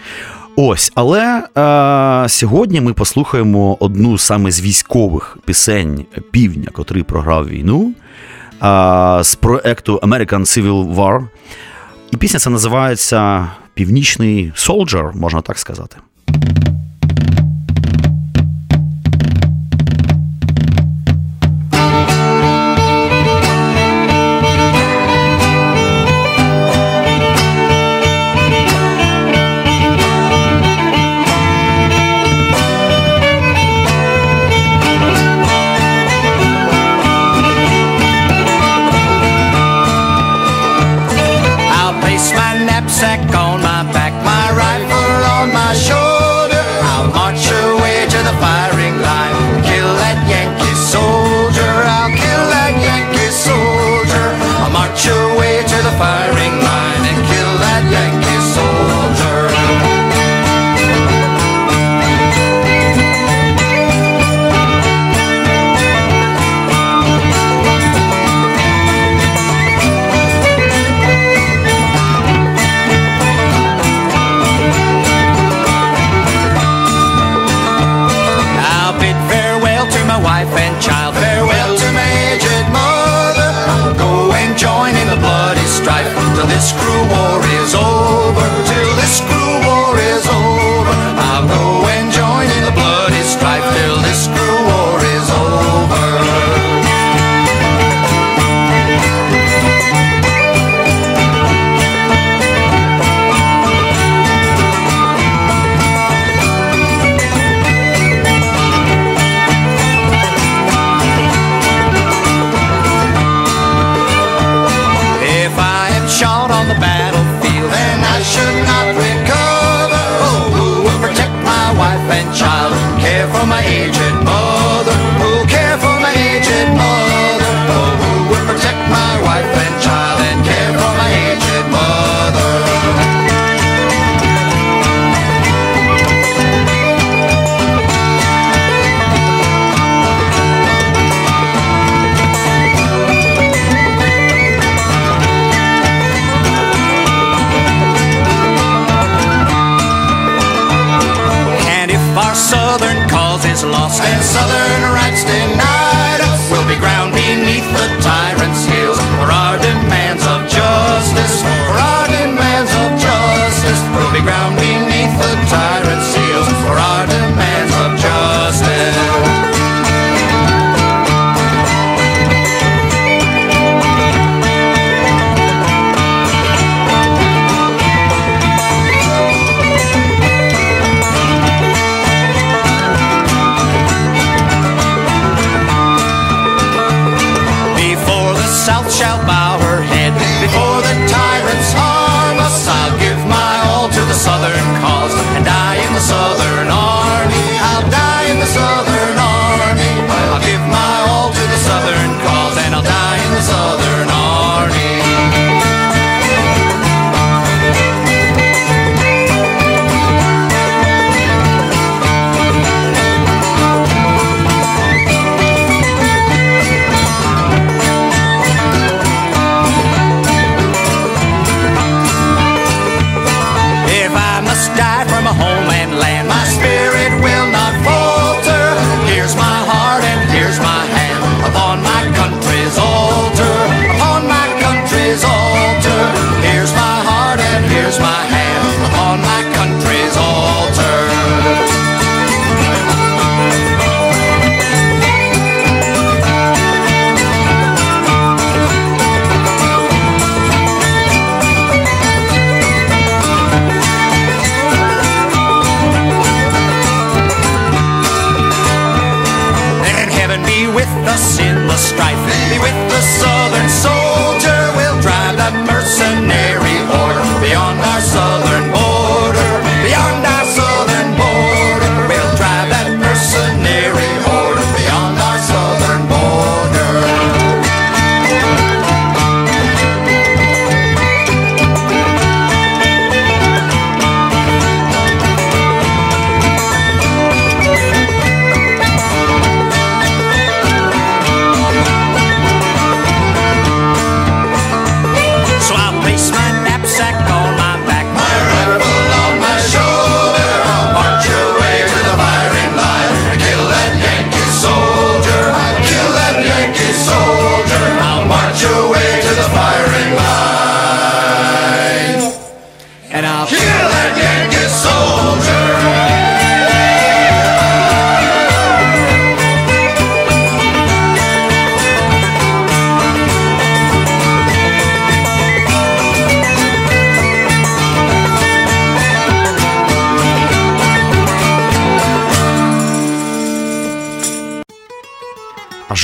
Ось, 0.62 0.92
але 0.96 1.44
е, 1.58 2.30
сьогодні 2.30 2.82
ми 2.82 2.94
послухаємо 2.94 3.78
одну 3.80 4.18
саме 4.18 4.52
з 4.52 4.62
військових 4.62 5.38
пісень 5.46 6.06
півдня, 6.32 6.68
котрий 6.74 7.04
програв 7.04 7.50
війну 7.50 7.94
е, 8.64 9.24
з 9.24 9.36
проекту 9.36 10.00
American 10.04 10.40
Civil 10.40 10.96
War. 10.96 11.28
І 12.12 12.18
пісня 12.18 12.40
ця 12.40 12.50
називається 12.50 13.48
Північний 13.74 14.52
Солджер, 14.56 15.12
можна 15.16 15.42
так 15.42 15.60
сказати. 15.60 15.98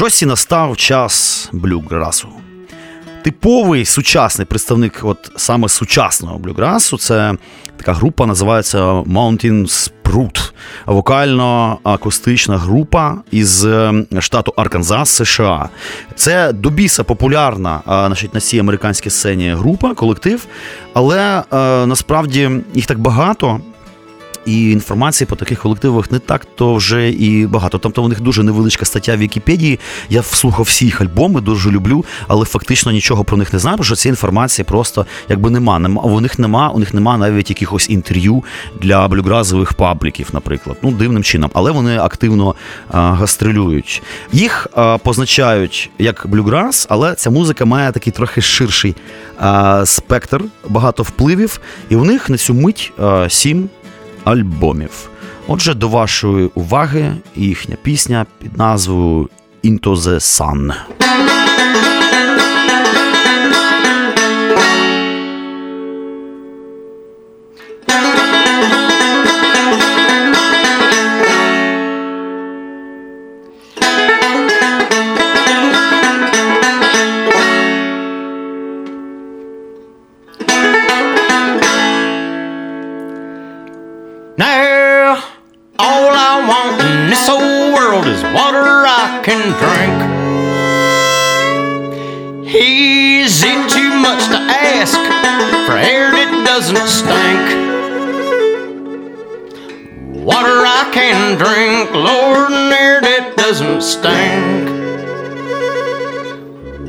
Ось 0.05 0.21
і 0.21 0.25
настав 0.25 0.77
час 0.77 1.49
блюграсу. 1.53 2.27
Типовий 3.23 3.85
сучасний 3.85 4.45
представник, 4.45 4.99
от 5.03 5.31
саме 5.35 5.69
сучасного 5.69 6.39
блюграсу, 6.39 6.97
це 6.97 7.33
така 7.77 7.93
група, 7.93 8.25
називається 8.25 8.79
Mountain 8.91 9.67
Sprout. 9.67 10.51
Вокально-акустична 10.85 12.57
група 12.57 13.17
із 13.31 13.65
е, 13.65 13.93
штату 14.19 14.53
Арканзас, 14.57 15.09
США. 15.09 15.69
Це 16.15 16.53
до 16.53 16.69
біса 16.69 17.03
популярна 17.03 17.81
а, 17.85 18.07
значить, 18.07 18.33
на 18.33 18.39
цій 18.39 18.59
американській 18.59 19.09
сцені 19.09 19.53
група, 19.53 19.93
колектив, 19.93 20.45
але 20.93 21.43
е, 21.53 21.85
насправді 21.85 22.51
їх 22.73 22.85
так 22.85 22.99
багато. 22.99 23.61
І 24.45 24.71
інформації 24.71 25.27
по 25.27 25.35
таких 25.35 25.59
колективах 25.59 26.11
не 26.11 26.19
так 26.19 26.45
то 26.55 26.75
вже 26.75 27.09
і 27.09 27.47
багато. 27.47 27.77
Тобто 27.77 28.03
у 28.03 28.07
них 28.07 28.21
дуже 28.21 28.43
невеличка 28.43 28.85
стаття 28.85 29.15
в 29.15 29.17
Вікіпедії. 29.17 29.79
Я 30.09 30.21
вслухав 30.21 30.65
всі 30.65 30.85
їх 30.85 31.01
альбоми, 31.01 31.41
дуже 31.41 31.71
люблю, 31.71 32.05
але 32.27 32.45
фактично 32.45 32.91
нічого 32.91 33.23
про 33.23 33.37
них 33.37 33.53
не 33.53 33.59
знаю, 33.59 33.77
бо 33.77 33.83
що 33.83 33.95
цієї 33.95 34.11
інформації 34.11 34.65
просто 34.65 35.05
якби 35.29 35.49
нема. 35.49 35.79
нема 35.79 36.01
у 36.01 36.21
них 36.21 36.39
нема, 36.39 36.69
у 36.69 36.79
них 36.79 36.93
нема 36.93 37.17
навіть 37.17 37.49
якихось 37.49 37.89
інтерв'ю 37.89 38.43
для 38.81 39.07
блюгразових 39.07 39.73
пабліків, 39.73 40.29
наприклад. 40.33 40.77
Ну, 40.81 40.91
дивним 40.91 41.23
чином, 41.23 41.51
але 41.53 41.71
вони 41.71 41.97
активно 41.97 42.55
а, 42.91 43.11
гастролюють. 43.11 44.01
Їх 44.31 44.67
а, 44.73 44.97
позначають 44.97 45.89
як 45.99 46.27
блюграс, 46.27 46.87
але 46.89 47.15
ця 47.15 47.29
музика 47.29 47.65
має 47.65 47.91
такий 47.91 48.13
трохи 48.13 48.41
ширший 48.41 48.95
а, 49.39 49.85
спектр, 49.85 50.41
багато 50.69 51.03
впливів, 51.03 51.59
і 51.89 51.95
у 51.95 52.03
них 52.03 52.29
на 52.29 52.37
цю 52.37 52.53
мить 52.53 52.93
сім 53.29 53.69
альбомів. 54.25 55.09
Отже, 55.47 55.73
до 55.73 55.89
вашої 55.89 56.49
уваги 56.55 57.11
їхня 57.35 57.75
пісня 57.81 58.25
під 58.41 58.57
назвою 58.57 59.29
Into 59.63 59.95
the 59.95 60.19
Sun. 60.19 60.73
Drink, 101.37 101.91
Lord, 101.91 102.51
and 102.51 102.73
air 102.73 103.01
that 103.01 103.33
doesn't 103.35 103.81
stink. 103.81 104.69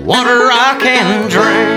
Water 0.07 0.49
I 0.53 0.79
can 0.81 1.29
drink. 1.29 1.76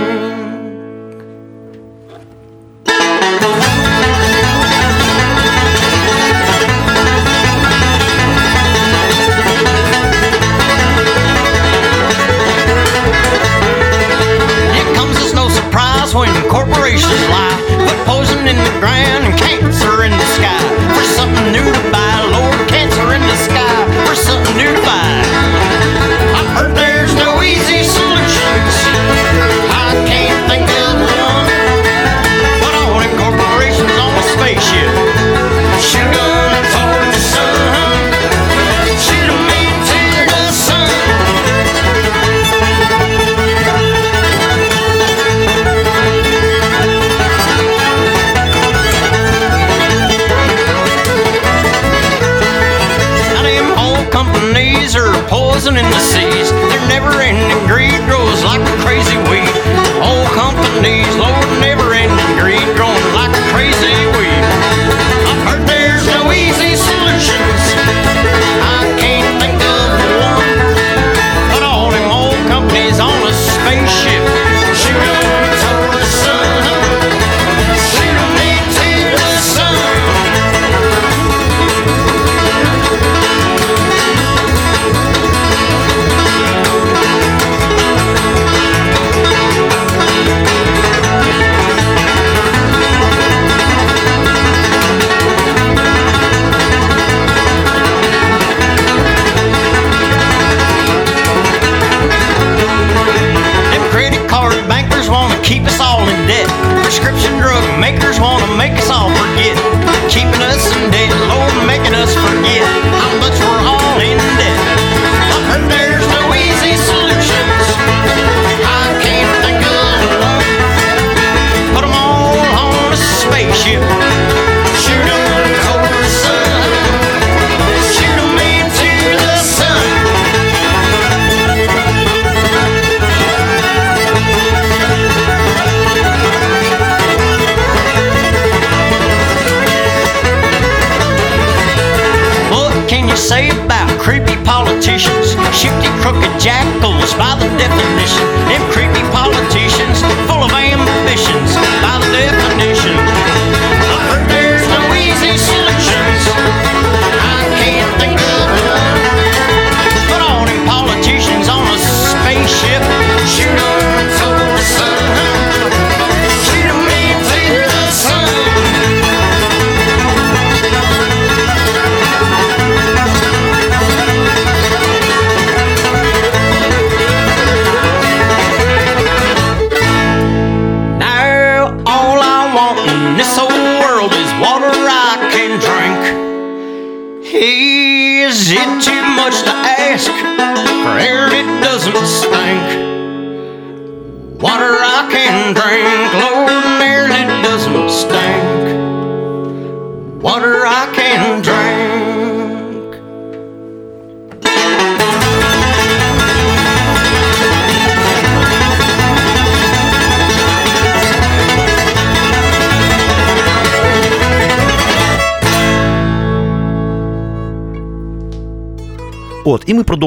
Crooked 146.01 146.39
jackals 146.39 147.13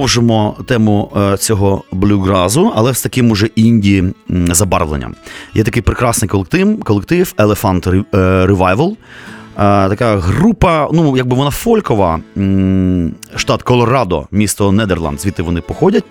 продовжимо 0.03 0.57
тему 0.67 1.11
е, 1.17 1.37
цього 1.37 1.83
блюгразу, 1.93 2.73
але 2.75 2.95
з 2.95 3.03
таким 3.03 3.31
уже 3.31 3.47
інді 3.57 4.05
забарвленням. 4.29 5.15
Є 5.55 5.65
такий 5.65 5.83
прекрасний 5.83 6.29
колектив, 6.29 6.85
колектив 6.85 7.35
Elephant 7.37 8.05
е, 8.15 8.19
Revival. 8.47 8.91
Е, 8.91 8.97
така 9.89 10.17
група, 10.17 10.89
ну 10.93 11.17
якби 11.17 11.37
вона 11.37 11.51
фолькова, 11.51 12.21
штат 13.37 13.63
Колорадо, 13.63 14.27
місто 14.31 14.73
Нідерланд, 14.73 15.21
звідти 15.21 15.43
вони 15.43 15.61
походять. 15.61 16.05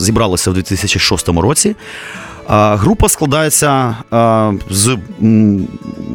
Зібралися 0.00 0.50
в 0.50 0.54
2006 0.54 1.28
році. 1.28 1.76
Група 2.48 3.08
складається 3.08 3.96
з 4.70 4.98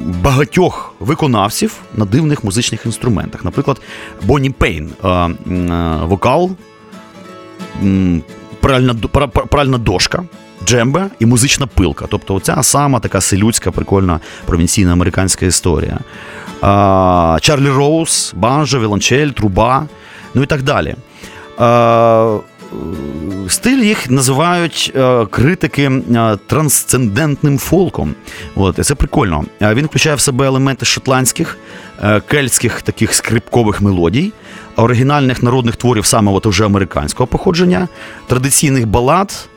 багатьох 0.06 0.94
виконавців 1.00 1.76
на 1.96 2.06
дивних 2.06 2.44
музичних 2.44 2.86
інструментах. 2.86 3.46
Наприклад, 3.46 3.82
Бонні 4.22 4.50
Пейн, 4.50 4.90
вокал, 6.02 6.52
пральна, 8.60 8.94
пральна 9.50 9.78
дошка, 9.78 10.24
джембе 10.66 11.10
і 11.20 11.26
музична 11.26 11.68
пилка. 11.68 12.06
Тобто, 12.10 12.36
оця 12.36 12.64
сама 12.64 13.00
така 13.00 13.22
селюдська, 13.22 13.72
прикольна 13.72 14.20
провінційна 14.46 14.92
американська 14.92 15.46
історія. 15.46 16.00
Чарлі 17.42 17.70
Роуз, 17.70 18.34
банджо, 18.36 18.80
віолончель, 18.80 19.30
труба, 19.30 19.88
ну 20.34 20.44
і 20.44 20.46
так 20.46 20.62
далі. 20.64 20.96
Стиль 23.48 23.84
їх 23.84 24.10
називають 24.10 24.92
е, 24.96 25.26
критики 25.26 25.84
е, 25.84 26.38
трансцендентним 26.48 27.58
фолком. 27.58 28.16
От, 28.56 28.80
і 28.80 28.84
це 28.84 28.96
прикольно. 28.96 29.46
Е, 29.62 29.74
Він 29.74 29.86
включає 29.86 30.16
в 30.16 30.20
себе 30.20 30.46
елементи 30.46 30.86
шотландських, 30.86 31.58
кельтських 32.28 32.82
таких 32.82 33.14
скрипкових 33.14 33.82
мелодій, 33.82 34.32
оригінальних 34.76 35.44
народних 35.44 35.76
творів 35.76 36.06
саме 36.06 36.32
от 36.32 36.46
уже 36.46 36.66
американського 36.66 37.28
походження, 37.28 37.88
традиційних 38.28 38.88
балад. 38.88 39.50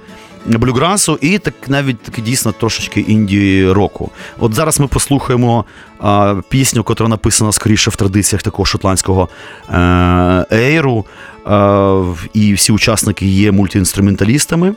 Блюграсу 0.49 1.19
і 1.21 1.39
так 1.39 1.55
навіть 1.69 2.01
таки 2.01 2.23
дійсно 2.23 2.53
трошечки 2.53 3.01
інді 3.01 3.69
року. 3.71 4.11
От 4.39 4.55
зараз 4.55 4.81
ми 4.81 4.87
послухаємо 4.87 5.65
а, 6.01 6.35
пісню, 6.49 6.85
яка 6.89 7.09
написана 7.09 7.53
скоріше 7.53 7.91
в 7.91 7.97
традиціях 7.97 8.43
такого 8.43 8.67
шотландського 8.67 9.29
е, 9.71 10.47
ейру. 10.53 11.07
Е, 11.47 12.03
і 12.35 12.55
всі 12.55 12.73
учасники 12.73 13.27
є 13.27 13.53
мультиінструменталістами. 13.53 14.75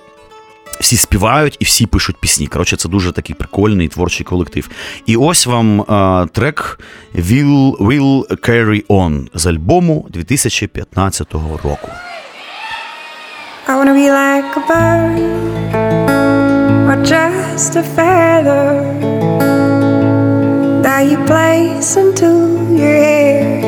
Всі 0.79 0.97
співають 0.97 1.57
і 1.59 1.65
всі 1.65 1.85
пишуть 1.85 2.17
пісні. 2.17 2.47
Коротше, 2.47 2.77
це 2.77 2.89
дуже 2.89 3.11
такий 3.11 3.35
прикольний 3.35 3.87
творчий 3.87 4.25
колектив. 4.25 4.69
І 5.05 5.17
ось 5.17 5.45
вам 5.45 5.81
е, 5.81 6.27
трек 6.33 6.79
Will, 7.15 7.77
Will 7.77 8.27
Carry 8.49 8.85
On 8.85 9.27
з 9.33 9.45
альбому 9.45 10.07
2015 10.09 11.33
року. 11.63 11.89
I 13.69 13.75
wanna 13.75 13.93
be 13.93 14.09
like 14.09 14.55
a 14.57 14.61
bird 14.61 15.19
or 16.89 17.03
just 17.05 17.75
a 17.75 17.83
feather 17.83 18.81
that 20.81 21.01
you 21.01 21.23
place 21.27 21.95
into 21.95 22.65
your 22.75 22.97
hair 23.05 23.58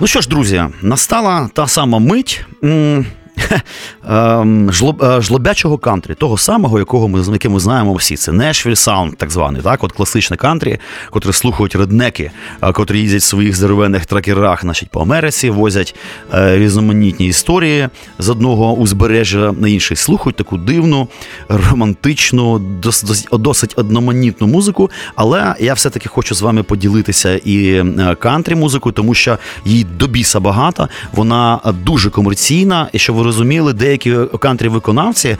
Ну 0.00 0.06
що 0.06 0.20
ж, 0.20 0.28
друзі, 0.28 0.64
настала 0.82 1.50
та 1.52 1.66
сама 1.66 1.98
мить. 1.98 2.44
ем, 4.08 4.70
е, 5.02 5.20
жлобячого 5.20 5.78
кантрі, 5.78 6.14
того 6.14 6.38
самого, 6.38 6.78
якого 6.78 7.08
ми 7.08 7.22
яке 7.32 7.48
ми 7.48 7.60
знаємо 7.60 7.94
всі. 7.94 8.16
Це 8.16 8.32
Nashville 8.32 8.70
Sound, 8.70 9.16
так 9.16 9.30
званий, 9.30 9.62
так, 9.62 9.84
от 9.84 9.92
класичне 9.92 10.36
кантрі, 10.36 10.78
котре 11.10 11.32
слухають 11.32 11.76
реднеки, 11.76 12.30
е, 12.62 12.72
котрі 12.72 13.00
їздять 13.00 13.20
в 13.22 13.24
своїх 13.24 13.56
здоровенних 13.56 14.06
тракерах, 14.06 14.62
значить, 14.62 14.90
по 14.90 15.00
Америці, 15.00 15.50
возять 15.50 15.94
е, 16.34 16.58
різноманітні 16.58 17.26
історії 17.26 17.88
з 18.18 18.28
одного 18.28 18.72
узбережжя 18.74 19.54
на 19.58 19.68
інший. 19.68 19.96
Слухають 19.96 20.36
таку 20.36 20.56
дивну, 20.56 21.08
романтичну, 21.48 22.58
дос, 22.58 23.04
дос- 23.04 23.38
досить 23.38 23.74
одноманітну 23.76 24.46
музику. 24.46 24.90
Але 25.14 25.54
я 25.60 25.74
все-таки 25.74 26.08
хочу 26.08 26.34
з 26.34 26.42
вами 26.42 26.62
поділитися 26.62 27.40
і 27.44 27.84
кантрі 28.18 28.54
музикою, 28.54 28.92
тому 28.92 29.14
що 29.14 29.38
їй 29.64 29.84
до 29.84 30.06
біса 30.06 30.40
багато. 30.40 30.88
Вона 31.12 31.60
дуже 31.84 32.10
комерційна, 32.10 32.88
і 32.92 32.98
щоб 32.98 33.16
ви 33.16 33.22
розуміли, 33.22 33.72
деякі 33.72 33.97
кантрі 34.40 34.68
виконавці 34.68 35.28
е, 35.28 35.38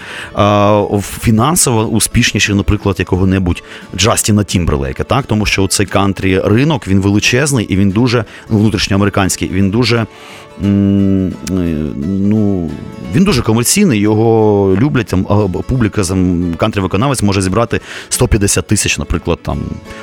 фінансово 1.21 1.85
успішніші, 1.85 2.55
наприклад, 2.55 2.97
якого-небудь 2.99 3.63
Джастіна 3.97 4.45
Тімберлейка, 4.45 5.05
так 5.05 5.27
тому 5.27 5.47
що 5.47 5.67
цей 5.67 5.87
кантрі 5.87 6.41
ринок 6.41 6.89
він 6.89 7.01
величезний 7.01 7.67
і 7.67 7.77
він 7.77 7.91
дуже 7.91 8.25
ну, 8.51 8.59
внутрішньоамериканський, 8.59 9.49
він 9.49 9.71
дуже. 9.71 10.07
Ну, 10.61 12.71
він 13.15 13.25
дуже 13.25 13.43
комерційний, 13.43 14.01
його 14.01 14.77
люблять 14.81 15.07
там 15.07 15.25
публіка 15.69 16.03
кантрі 16.57 16.81
виконавець 16.81 17.23
може 17.23 17.43
зібрати 17.43 17.81
150 18.09 18.67
тисяч, 18.67 18.99
наприклад, 18.99 19.39
там 19.43 19.59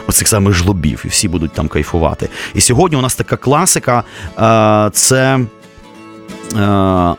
оцих 0.07 0.27
самих 0.27 0.53
жлобів, 0.53 1.01
і 1.05 1.07
всі 1.07 1.27
будуть 1.27 1.51
там 1.51 1.67
кайфувати. 1.67 2.29
І 2.53 2.61
сьогодні 2.61 2.97
у 2.97 3.01
нас 3.01 3.15
така 3.15 3.37
класика. 3.37 4.03
Це 4.93 5.39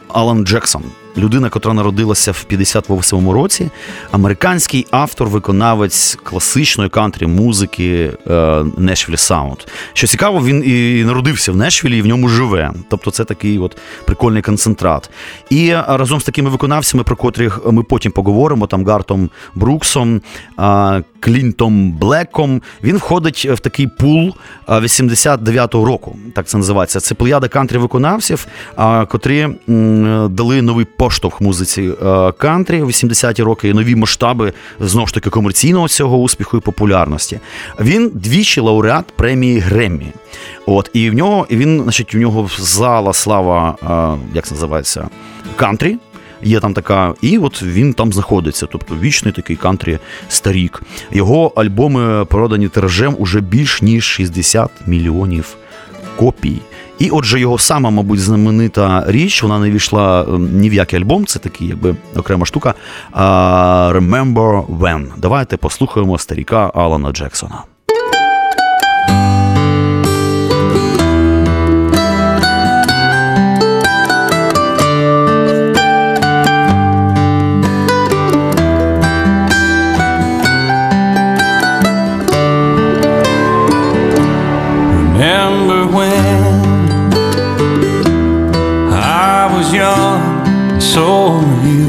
Алан 0.09 0.47
Джексон. 0.47 0.83
Людина, 1.19 1.51
котра 1.51 1.73
народилася 1.73 2.33
в 2.33 2.47
58-му 2.51 3.33
році, 3.33 3.71
американський 4.11 4.87
автор, 4.91 5.29
виконавець 5.29 6.19
класичної 6.23 6.91
кантрі 6.91 7.27
музики 7.27 8.11
е, 8.27 8.31
Nashville 8.63 9.11
Sound. 9.11 9.67
Що 9.93 10.07
цікаво, 10.07 10.45
він 10.45 10.63
і 10.67 11.05
народився 11.05 11.53
в 11.53 11.57
Нешвілі 11.57 11.99
і 11.99 12.03
в 12.03 12.07
ньому 12.07 12.29
живе. 12.29 12.73
Тобто 12.89 13.11
це 13.11 13.25
такий 13.25 13.59
от 13.59 13.77
прикольний 14.05 14.43
концентрат. 14.43 15.11
І 15.51 15.69
е, 15.69 15.85
разом 15.89 16.21
з 16.21 16.25
такими 16.25 16.51
виконавцями, 16.51 17.05
про 17.05 17.17
котрих 17.17 17.61
ми 17.73 17.83
потім 17.83 18.13
поговоримо, 18.13 18.67
там 18.67 18.87
Гартом 18.87 19.31
Бруксом, 19.55 20.21
е, 20.59 21.03
Клінтом 21.21 21.93
Блеком, 21.93 22.63
він 22.83 22.97
входить 22.97 23.47
в 23.47 23.59
такий 23.59 23.87
пул 23.87 24.35
е, 24.69 24.73
89-го 24.73 25.85
року. 25.85 26.17
Так 26.35 26.47
це 26.47 26.57
називається. 26.57 27.01
Це 27.01 27.15
плеяда 27.15 27.49
кантрі 27.49 27.79
виконавців, 27.79 28.47
е, 28.79 29.07
котрі 29.07 29.49
дали 30.29 30.63
новий 30.63 30.85
поштовх 31.07 31.41
музиці 31.41 31.83
е, 31.83 32.33
кантрі 32.33 32.83
в 32.83 32.89
80-ті 32.89 33.43
роки, 33.43 33.69
і 33.69 33.73
нові 33.73 33.95
масштаби 33.95 34.53
знову 34.81 35.07
ж 35.07 35.15
таки 35.15 35.31
комерційного 35.31 35.89
цього 35.89 36.19
успіху 36.19 36.57
і 36.57 36.61
популярності. 36.61 37.41
Він 37.81 38.11
двічі 38.15 38.61
лауреат 38.61 39.05
премії 39.17 39.59
Греммі. 39.59 40.13
От 40.67 40.91
і 40.93 41.11
в 41.11 41.15
нього 41.15 41.47
він, 41.51 41.83
значить, 41.83 42.15
у 42.15 42.19
нього 42.19 42.51
зала 42.59 43.13
слава, 43.13 43.77
е, 43.83 44.35
як 44.35 44.47
це 44.47 44.55
називається, 44.55 45.09
кантрі. 45.57 45.97
Є 46.43 46.61
там 46.61 46.75
така, 46.75 47.15
і 47.21 47.39
от 47.39 47.63
він 47.63 47.95
там 47.95 48.13
знаходиться, 48.13 48.67
тобто 48.73 48.95
вічний 49.01 49.33
такий 49.33 49.57
кантрі 49.57 49.99
старік. 50.29 50.83
Його 51.13 51.53
альбоми 51.57 52.25
продані 52.25 52.69
тиражем 52.69 53.17
уже 53.19 53.41
більш 53.41 53.83
ніж 53.83 54.05
60 54.05 54.71
мільйонів 54.87 55.57
копій. 56.17 56.61
І 56.99 57.11
отже, 57.11 57.41
його 57.41 57.59
сама, 57.59 57.91
мабуть, 57.91 58.21
знаменита 58.21 59.05
річ, 59.07 59.43
вона 59.43 59.59
не 59.59 59.71
війшла 59.71 60.23
ем, 60.23 60.51
ні 60.53 60.71
в 60.71 60.75
який 60.75 61.01
альбом, 61.01 61.27
це 61.27 61.39
такий, 61.39 61.69
якби 61.69 61.97
окрема 62.17 62.47
штука. 62.47 62.75
Remember 63.93 64.67
When. 64.67 65.07
Давайте 65.17 65.57
послухаємо 65.57 66.19
старіка 66.19 66.71
Алана 66.75 67.13
Джексона. 67.13 67.63
saw 90.97 91.43
you. 91.63 91.89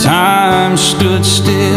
Time 0.00 0.74
stood 0.78 1.22
still. 1.22 1.75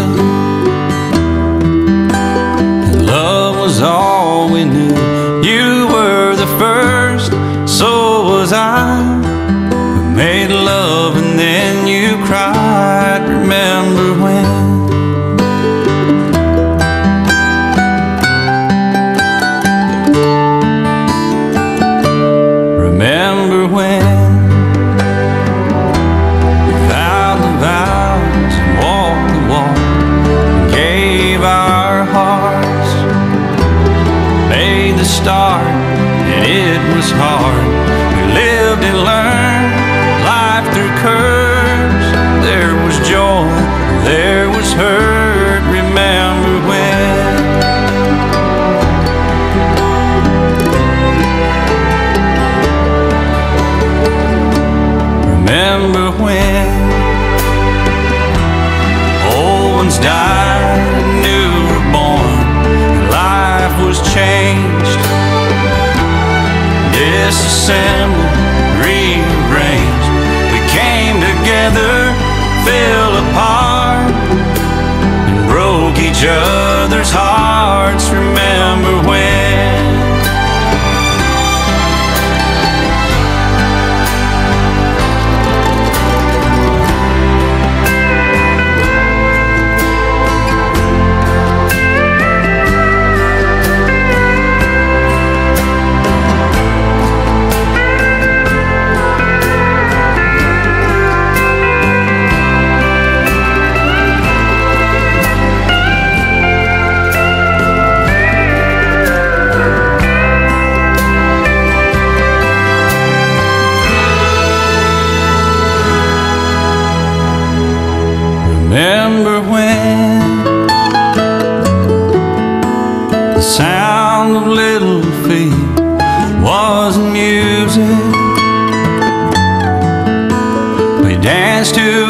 chance 131.59 131.73
to 131.73 132.08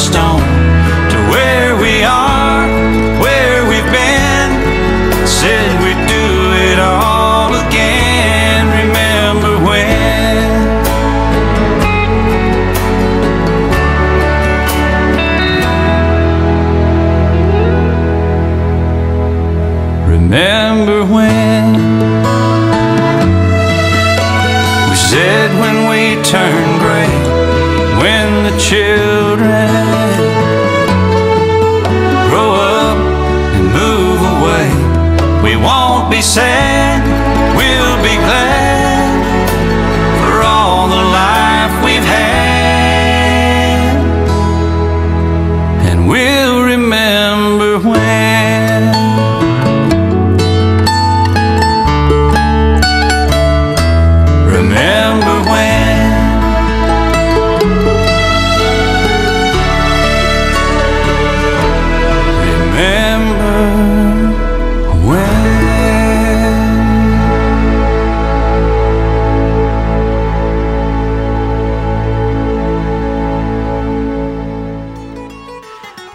stone 0.00 0.29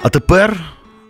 А 0.06 0.10
тепер, 0.10 0.60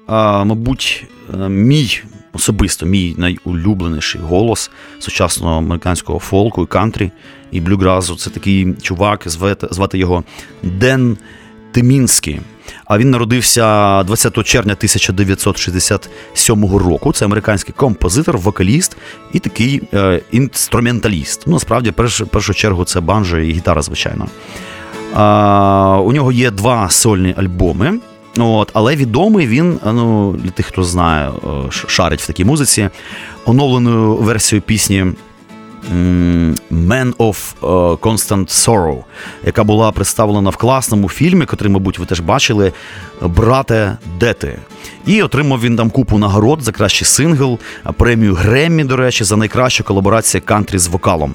мабуть, 0.08 1.06
е, 1.34 1.50
мій 1.50 2.02
особисто 2.34 2.86
мій 2.86 3.16
найулюбленіший 3.18 4.22
голос 4.22 4.72
сучасного 5.00 5.58
американського 5.58 6.20
фолку 6.20 6.64
і 6.64 6.66
кантрі 6.66 7.12
і 7.52 7.62
блюгразу. 7.62 8.16
Це 8.16 8.30
такий 8.30 8.74
чувак, 8.82 9.24
звати, 9.26 9.68
звати 9.72 9.98
його 9.98 10.24
Ден 10.64 11.18
Тимінський. 11.72 12.42
А 12.86 12.98
він 12.98 13.12
народився 13.12 14.04
20 14.04 14.44
червня 14.44 14.74
1967 14.74 16.78
року. 16.78 17.14
Це 17.14 17.26
американський 17.26 17.74
композитор, 17.78 18.38
вокаліст 18.38 18.98
і 19.34 19.40
такий 19.40 19.82
е, 19.94 20.22
інструменталіст. 20.32 21.44
Ну, 21.48 21.54
насправді, 21.54 21.92
перш, 21.92 22.22
першу 22.22 22.54
чергу, 22.54 22.86
це 22.86 23.00
банджо 23.00 23.40
і 23.40 23.52
гітара, 23.52 23.82
звичайно. 23.82 24.28
А, 25.14 26.00
у 26.04 26.12
нього 26.12 26.32
є 26.32 26.52
два 26.52 26.90
сольні 26.90 27.34
альбоми. 27.38 28.00
От, 28.38 28.70
але 28.74 28.96
відомий 28.96 29.48
він, 29.48 29.80
ну, 29.86 30.36
для 30.44 30.50
тих, 30.50 30.66
хто 30.66 30.84
знає, 30.84 31.30
е, 31.30 31.72
шарить 31.72 32.22
в 32.22 32.28
такій 32.28 32.46
музиці, 32.46 32.90
оновленою 33.46 34.16
версією 34.16 34.62
пісні 34.62 35.06
Man 36.72 37.14
of 37.14 37.54
е, 37.64 37.66
Constant 37.96 38.48
Sorrow, 38.48 39.04
яка 39.46 39.64
була 39.64 39.92
представлена 39.92 40.50
в 40.50 40.56
класному 40.56 41.10
фільмі, 41.10 41.46
котрий, 41.46 41.72
мабуть, 41.72 42.00
ви 42.00 42.06
теж 42.06 42.20
бачили, 42.20 42.74
Брате, 43.22 43.98
де 44.20 44.34
ти? 44.34 44.60
І 45.06 45.22
отримав 45.22 45.62
він 45.62 45.76
там 45.76 45.90
купу 45.90 46.18
нагород 46.18 46.64
за 46.64 46.72
кращий 46.72 47.06
сингл, 47.06 47.60
премію 47.98 48.34
Греммі, 48.34 48.84
до 48.84 48.96
речі, 48.96 49.24
за 49.24 49.38
найкращу 49.38 49.84
колаборацію 49.84 50.42
кантрі 50.46 50.78
з 50.78 50.88
вокалом. 50.88 51.34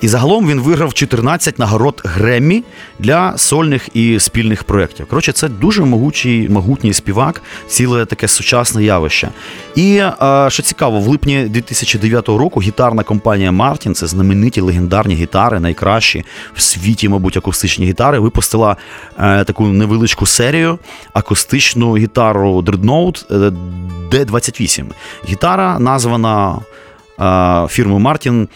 І 0.00 0.08
загалом 0.08 0.48
він 0.48 0.60
виграв 0.60 0.94
14 0.94 1.58
нагород 1.58 2.02
Греммі 2.04 2.64
для 2.98 3.38
сольних 3.38 3.88
і 3.94 4.20
спільних 4.20 4.64
проєктів. 4.64 5.06
Коротше, 5.06 5.32
це 5.32 5.48
дуже 5.48 5.84
могучий, 5.84 6.48
могутній 6.48 6.92
співак, 6.92 7.42
ціле 7.68 8.06
таке 8.06 8.28
сучасне 8.28 8.84
явище. 8.84 9.28
І 9.74 9.96
е, 9.96 10.46
що 10.50 10.62
цікаво, 10.62 11.00
в 11.00 11.06
липні 11.08 11.44
2009 11.44 12.28
року 12.28 12.62
гітарна 12.62 13.02
компанія 13.02 13.50
Martin, 13.50 13.94
це 13.94 14.06
знамениті 14.06 14.60
легендарні 14.60 15.14
гітари, 15.14 15.60
найкращі 15.60 16.24
в 16.54 16.60
світі, 16.60 17.08
мабуть, 17.08 17.36
акустичні 17.36 17.86
гітари, 17.86 18.18
випустила 18.18 18.76
е, 19.18 19.44
таку 19.44 19.66
невеличку 19.66 20.26
серію 20.26 20.78
акустичну 21.12 21.96
гітару 21.96 22.64
е, 22.68 23.34
D28. 24.10 24.84
Гітара 25.28 25.78
названа 25.78 26.58
фірмою 27.68 28.04
Martin 28.04 28.48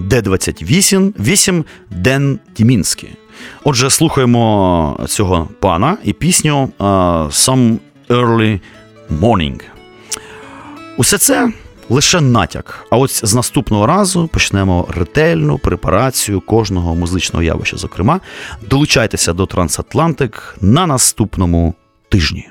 D28 0.00 1.12
8 1.18 1.64
Ден 1.90 2.38
Тімінський. 2.54 3.10
Отже, 3.64 3.90
слухаємо 3.90 5.00
цього 5.08 5.48
пана 5.60 5.96
і 6.04 6.12
пісню 6.12 6.70
е, 6.80 6.84
Some 6.84 7.76
Early 8.08 8.60
Morning. 9.20 9.60
Усе 10.96 11.18
це 11.18 11.52
лише 11.88 12.20
натяк. 12.20 12.86
А 12.90 12.96
ось 12.96 13.24
з 13.24 13.34
наступного 13.34 13.86
разу 13.86 14.28
почнемо 14.28 14.88
ретельну 14.96 15.58
препарацію 15.58 16.40
кожного 16.40 16.94
музичного 16.94 17.42
явища. 17.42 17.76
Зокрема, 17.76 18.20
долучайтеся 18.70 19.32
до 19.32 19.46
Трансатлантик 19.46 20.56
на 20.60 20.86
наступному 20.86 21.74
тижні. 22.08 22.48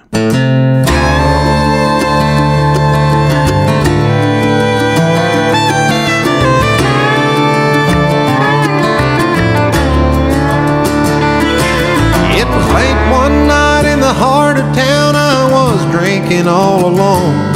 Drinking 16.46 16.48
all 16.48 16.86
alone. 16.86 17.54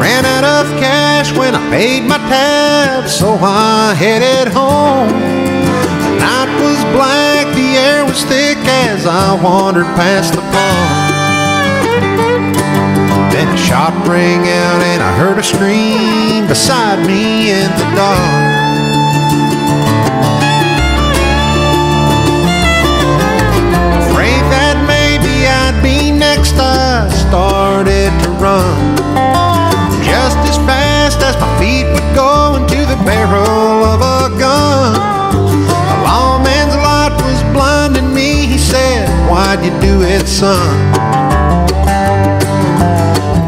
Ran 0.00 0.24
out 0.24 0.44
of 0.44 0.66
cash 0.80 1.36
when 1.36 1.54
I 1.54 1.70
paid 1.70 2.04
my 2.04 2.18
tab, 2.18 3.08
so 3.08 3.38
I 3.40 3.94
headed 3.94 4.52
home. 4.52 5.08
The 5.08 6.18
night 6.18 6.50
was 6.60 6.80
black, 6.94 7.46
the 7.54 7.76
air 7.76 8.04
was 8.04 8.24
thick 8.24 8.58
as 8.58 9.06
I 9.06 9.40
wandered 9.42 9.86
past 9.96 10.34
the 10.34 10.40
pond. 10.40 11.12
Then 13.32 13.48
a 13.48 13.56
shot 13.56 13.94
rang 14.06 14.40
out 14.40 14.82
and 14.82 15.02
I 15.02 15.16
heard 15.16 15.38
a 15.38 15.42
scream 15.42 16.46
beside 16.46 17.06
me 17.06 17.50
in 17.50 17.70
the 17.78 17.96
dark. 17.96 18.61
Run. 28.52 28.96
Just 30.04 30.38
as 30.50 30.56
fast 30.68 31.18
as 31.28 31.34
my 31.40 31.50
feet 31.58 31.86
would 31.92 32.10
go 32.14 32.56
into 32.58 32.80
the 32.92 32.98
barrel 33.08 33.84
of 33.92 34.00
a 34.00 34.20
gun. 34.38 34.92
A 35.94 35.96
lawman's 36.06 36.76
light 36.86 37.14
was 37.24 37.40
blinding 37.54 38.12
me, 38.14 38.46
he 38.52 38.58
said, 38.58 39.08
Why'd 39.30 39.64
you 39.64 39.72
do 39.80 39.94
it, 40.02 40.26
son? 40.26 40.72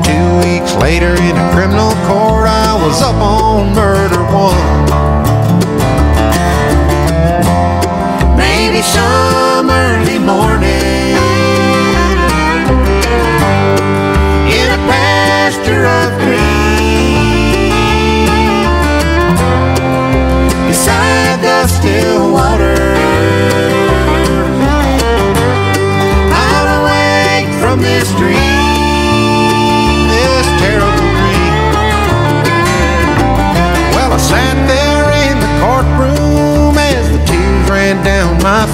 Two 0.08 0.28
weeks 0.44 0.72
later 0.86 1.12
in 1.28 1.34
a 1.44 1.46
criminal 1.54 1.92
court, 2.08 2.46
I 2.48 2.70
was 2.82 3.02
up 3.02 3.16
on 3.16 3.74
murder 3.74 4.22
one. 4.48 4.64
Maybe 8.36 8.80
some 8.82 9.68
early 9.70 10.18
morning 10.18 10.63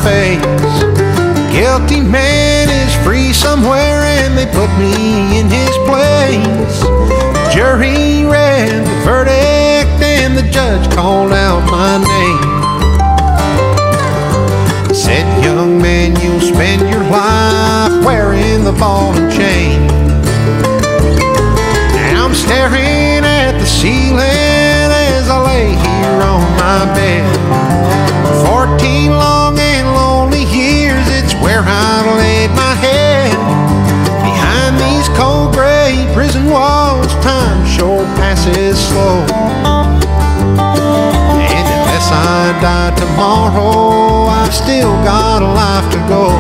face. 0.02 0.40
Guilty 1.52 2.00
man 2.00 2.68
is 2.68 2.94
free 3.04 3.32
somewhere 3.32 4.02
and 4.04 4.36
they 4.36 4.46
put 4.46 4.70
me 4.78 5.38
in 5.38 5.46
his 5.48 5.76
place. 5.88 6.82
Jury 7.52 8.24
read 8.24 8.86
the 8.86 8.96
verdict 9.04 10.00
and 10.02 10.36
the 10.36 10.48
judge 10.50 10.88
called 10.94 11.32
out 11.32 11.62
my 11.70 11.98
name. 11.98 12.60
Said, 14.94 15.26
young 15.44 15.80
man, 15.80 16.18
you'll 16.20 16.40
spend 16.40 16.82
your 16.88 17.04
life 17.10 18.04
wearing 18.04 18.64
the 18.64 18.72
ball 18.72 19.12
and 19.14 19.30
chain. 19.32 19.86
Now 21.96 22.26
I'm 22.26 22.34
staring 22.34 23.24
at 23.24 23.58
the 23.58 23.66
ceiling 23.66 24.20
as 24.20 25.28
I 25.28 25.38
lay 25.44 25.68
here 25.74 26.22
on 26.22 26.42
my 26.56 26.84
bed. 26.94 27.26
Fourteen 28.46 29.10
passes 38.40 38.88
slow. 38.88 39.20
And 41.52 41.66
unless 41.76 42.10
I 42.10 42.58
die 42.62 42.94
tomorrow, 42.96 44.26
I've 44.28 44.54
still 44.54 44.92
got 45.04 45.42
a 45.42 45.46
life 45.46 45.90
to 45.92 45.98
go. 46.08 46.30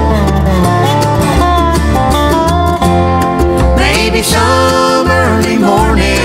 Maybe 3.76 4.22
some 4.22 5.08
early 5.08 5.58
morning 5.58 6.20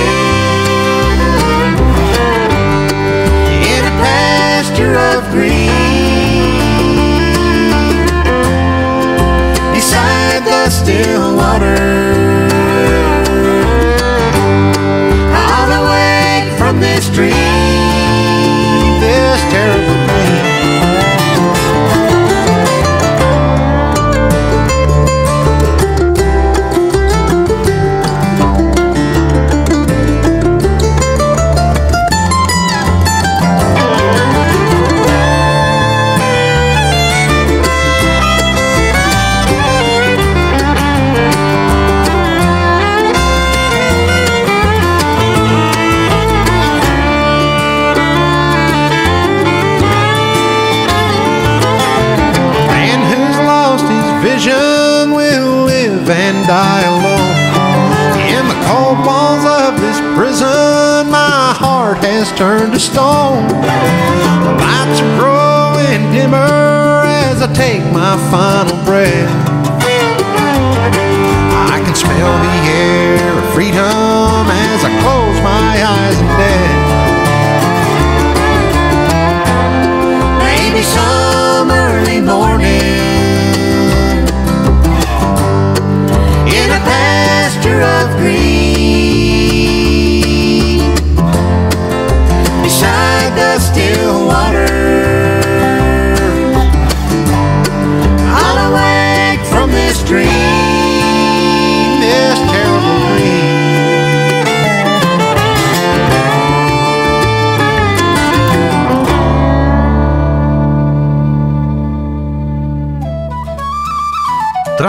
in 3.71 3.81
a 3.85 3.95
pasture 4.03 4.95
of 4.95 5.29
green 5.31 5.71
beside 9.73 10.45
the 10.45 10.69
still 10.69 11.35
water. 11.35 12.24
street. 17.15 17.31
This 18.99 19.41
terrible 19.49 20.04
my 68.15 68.31
final 68.31 68.85
breath. 68.85 69.44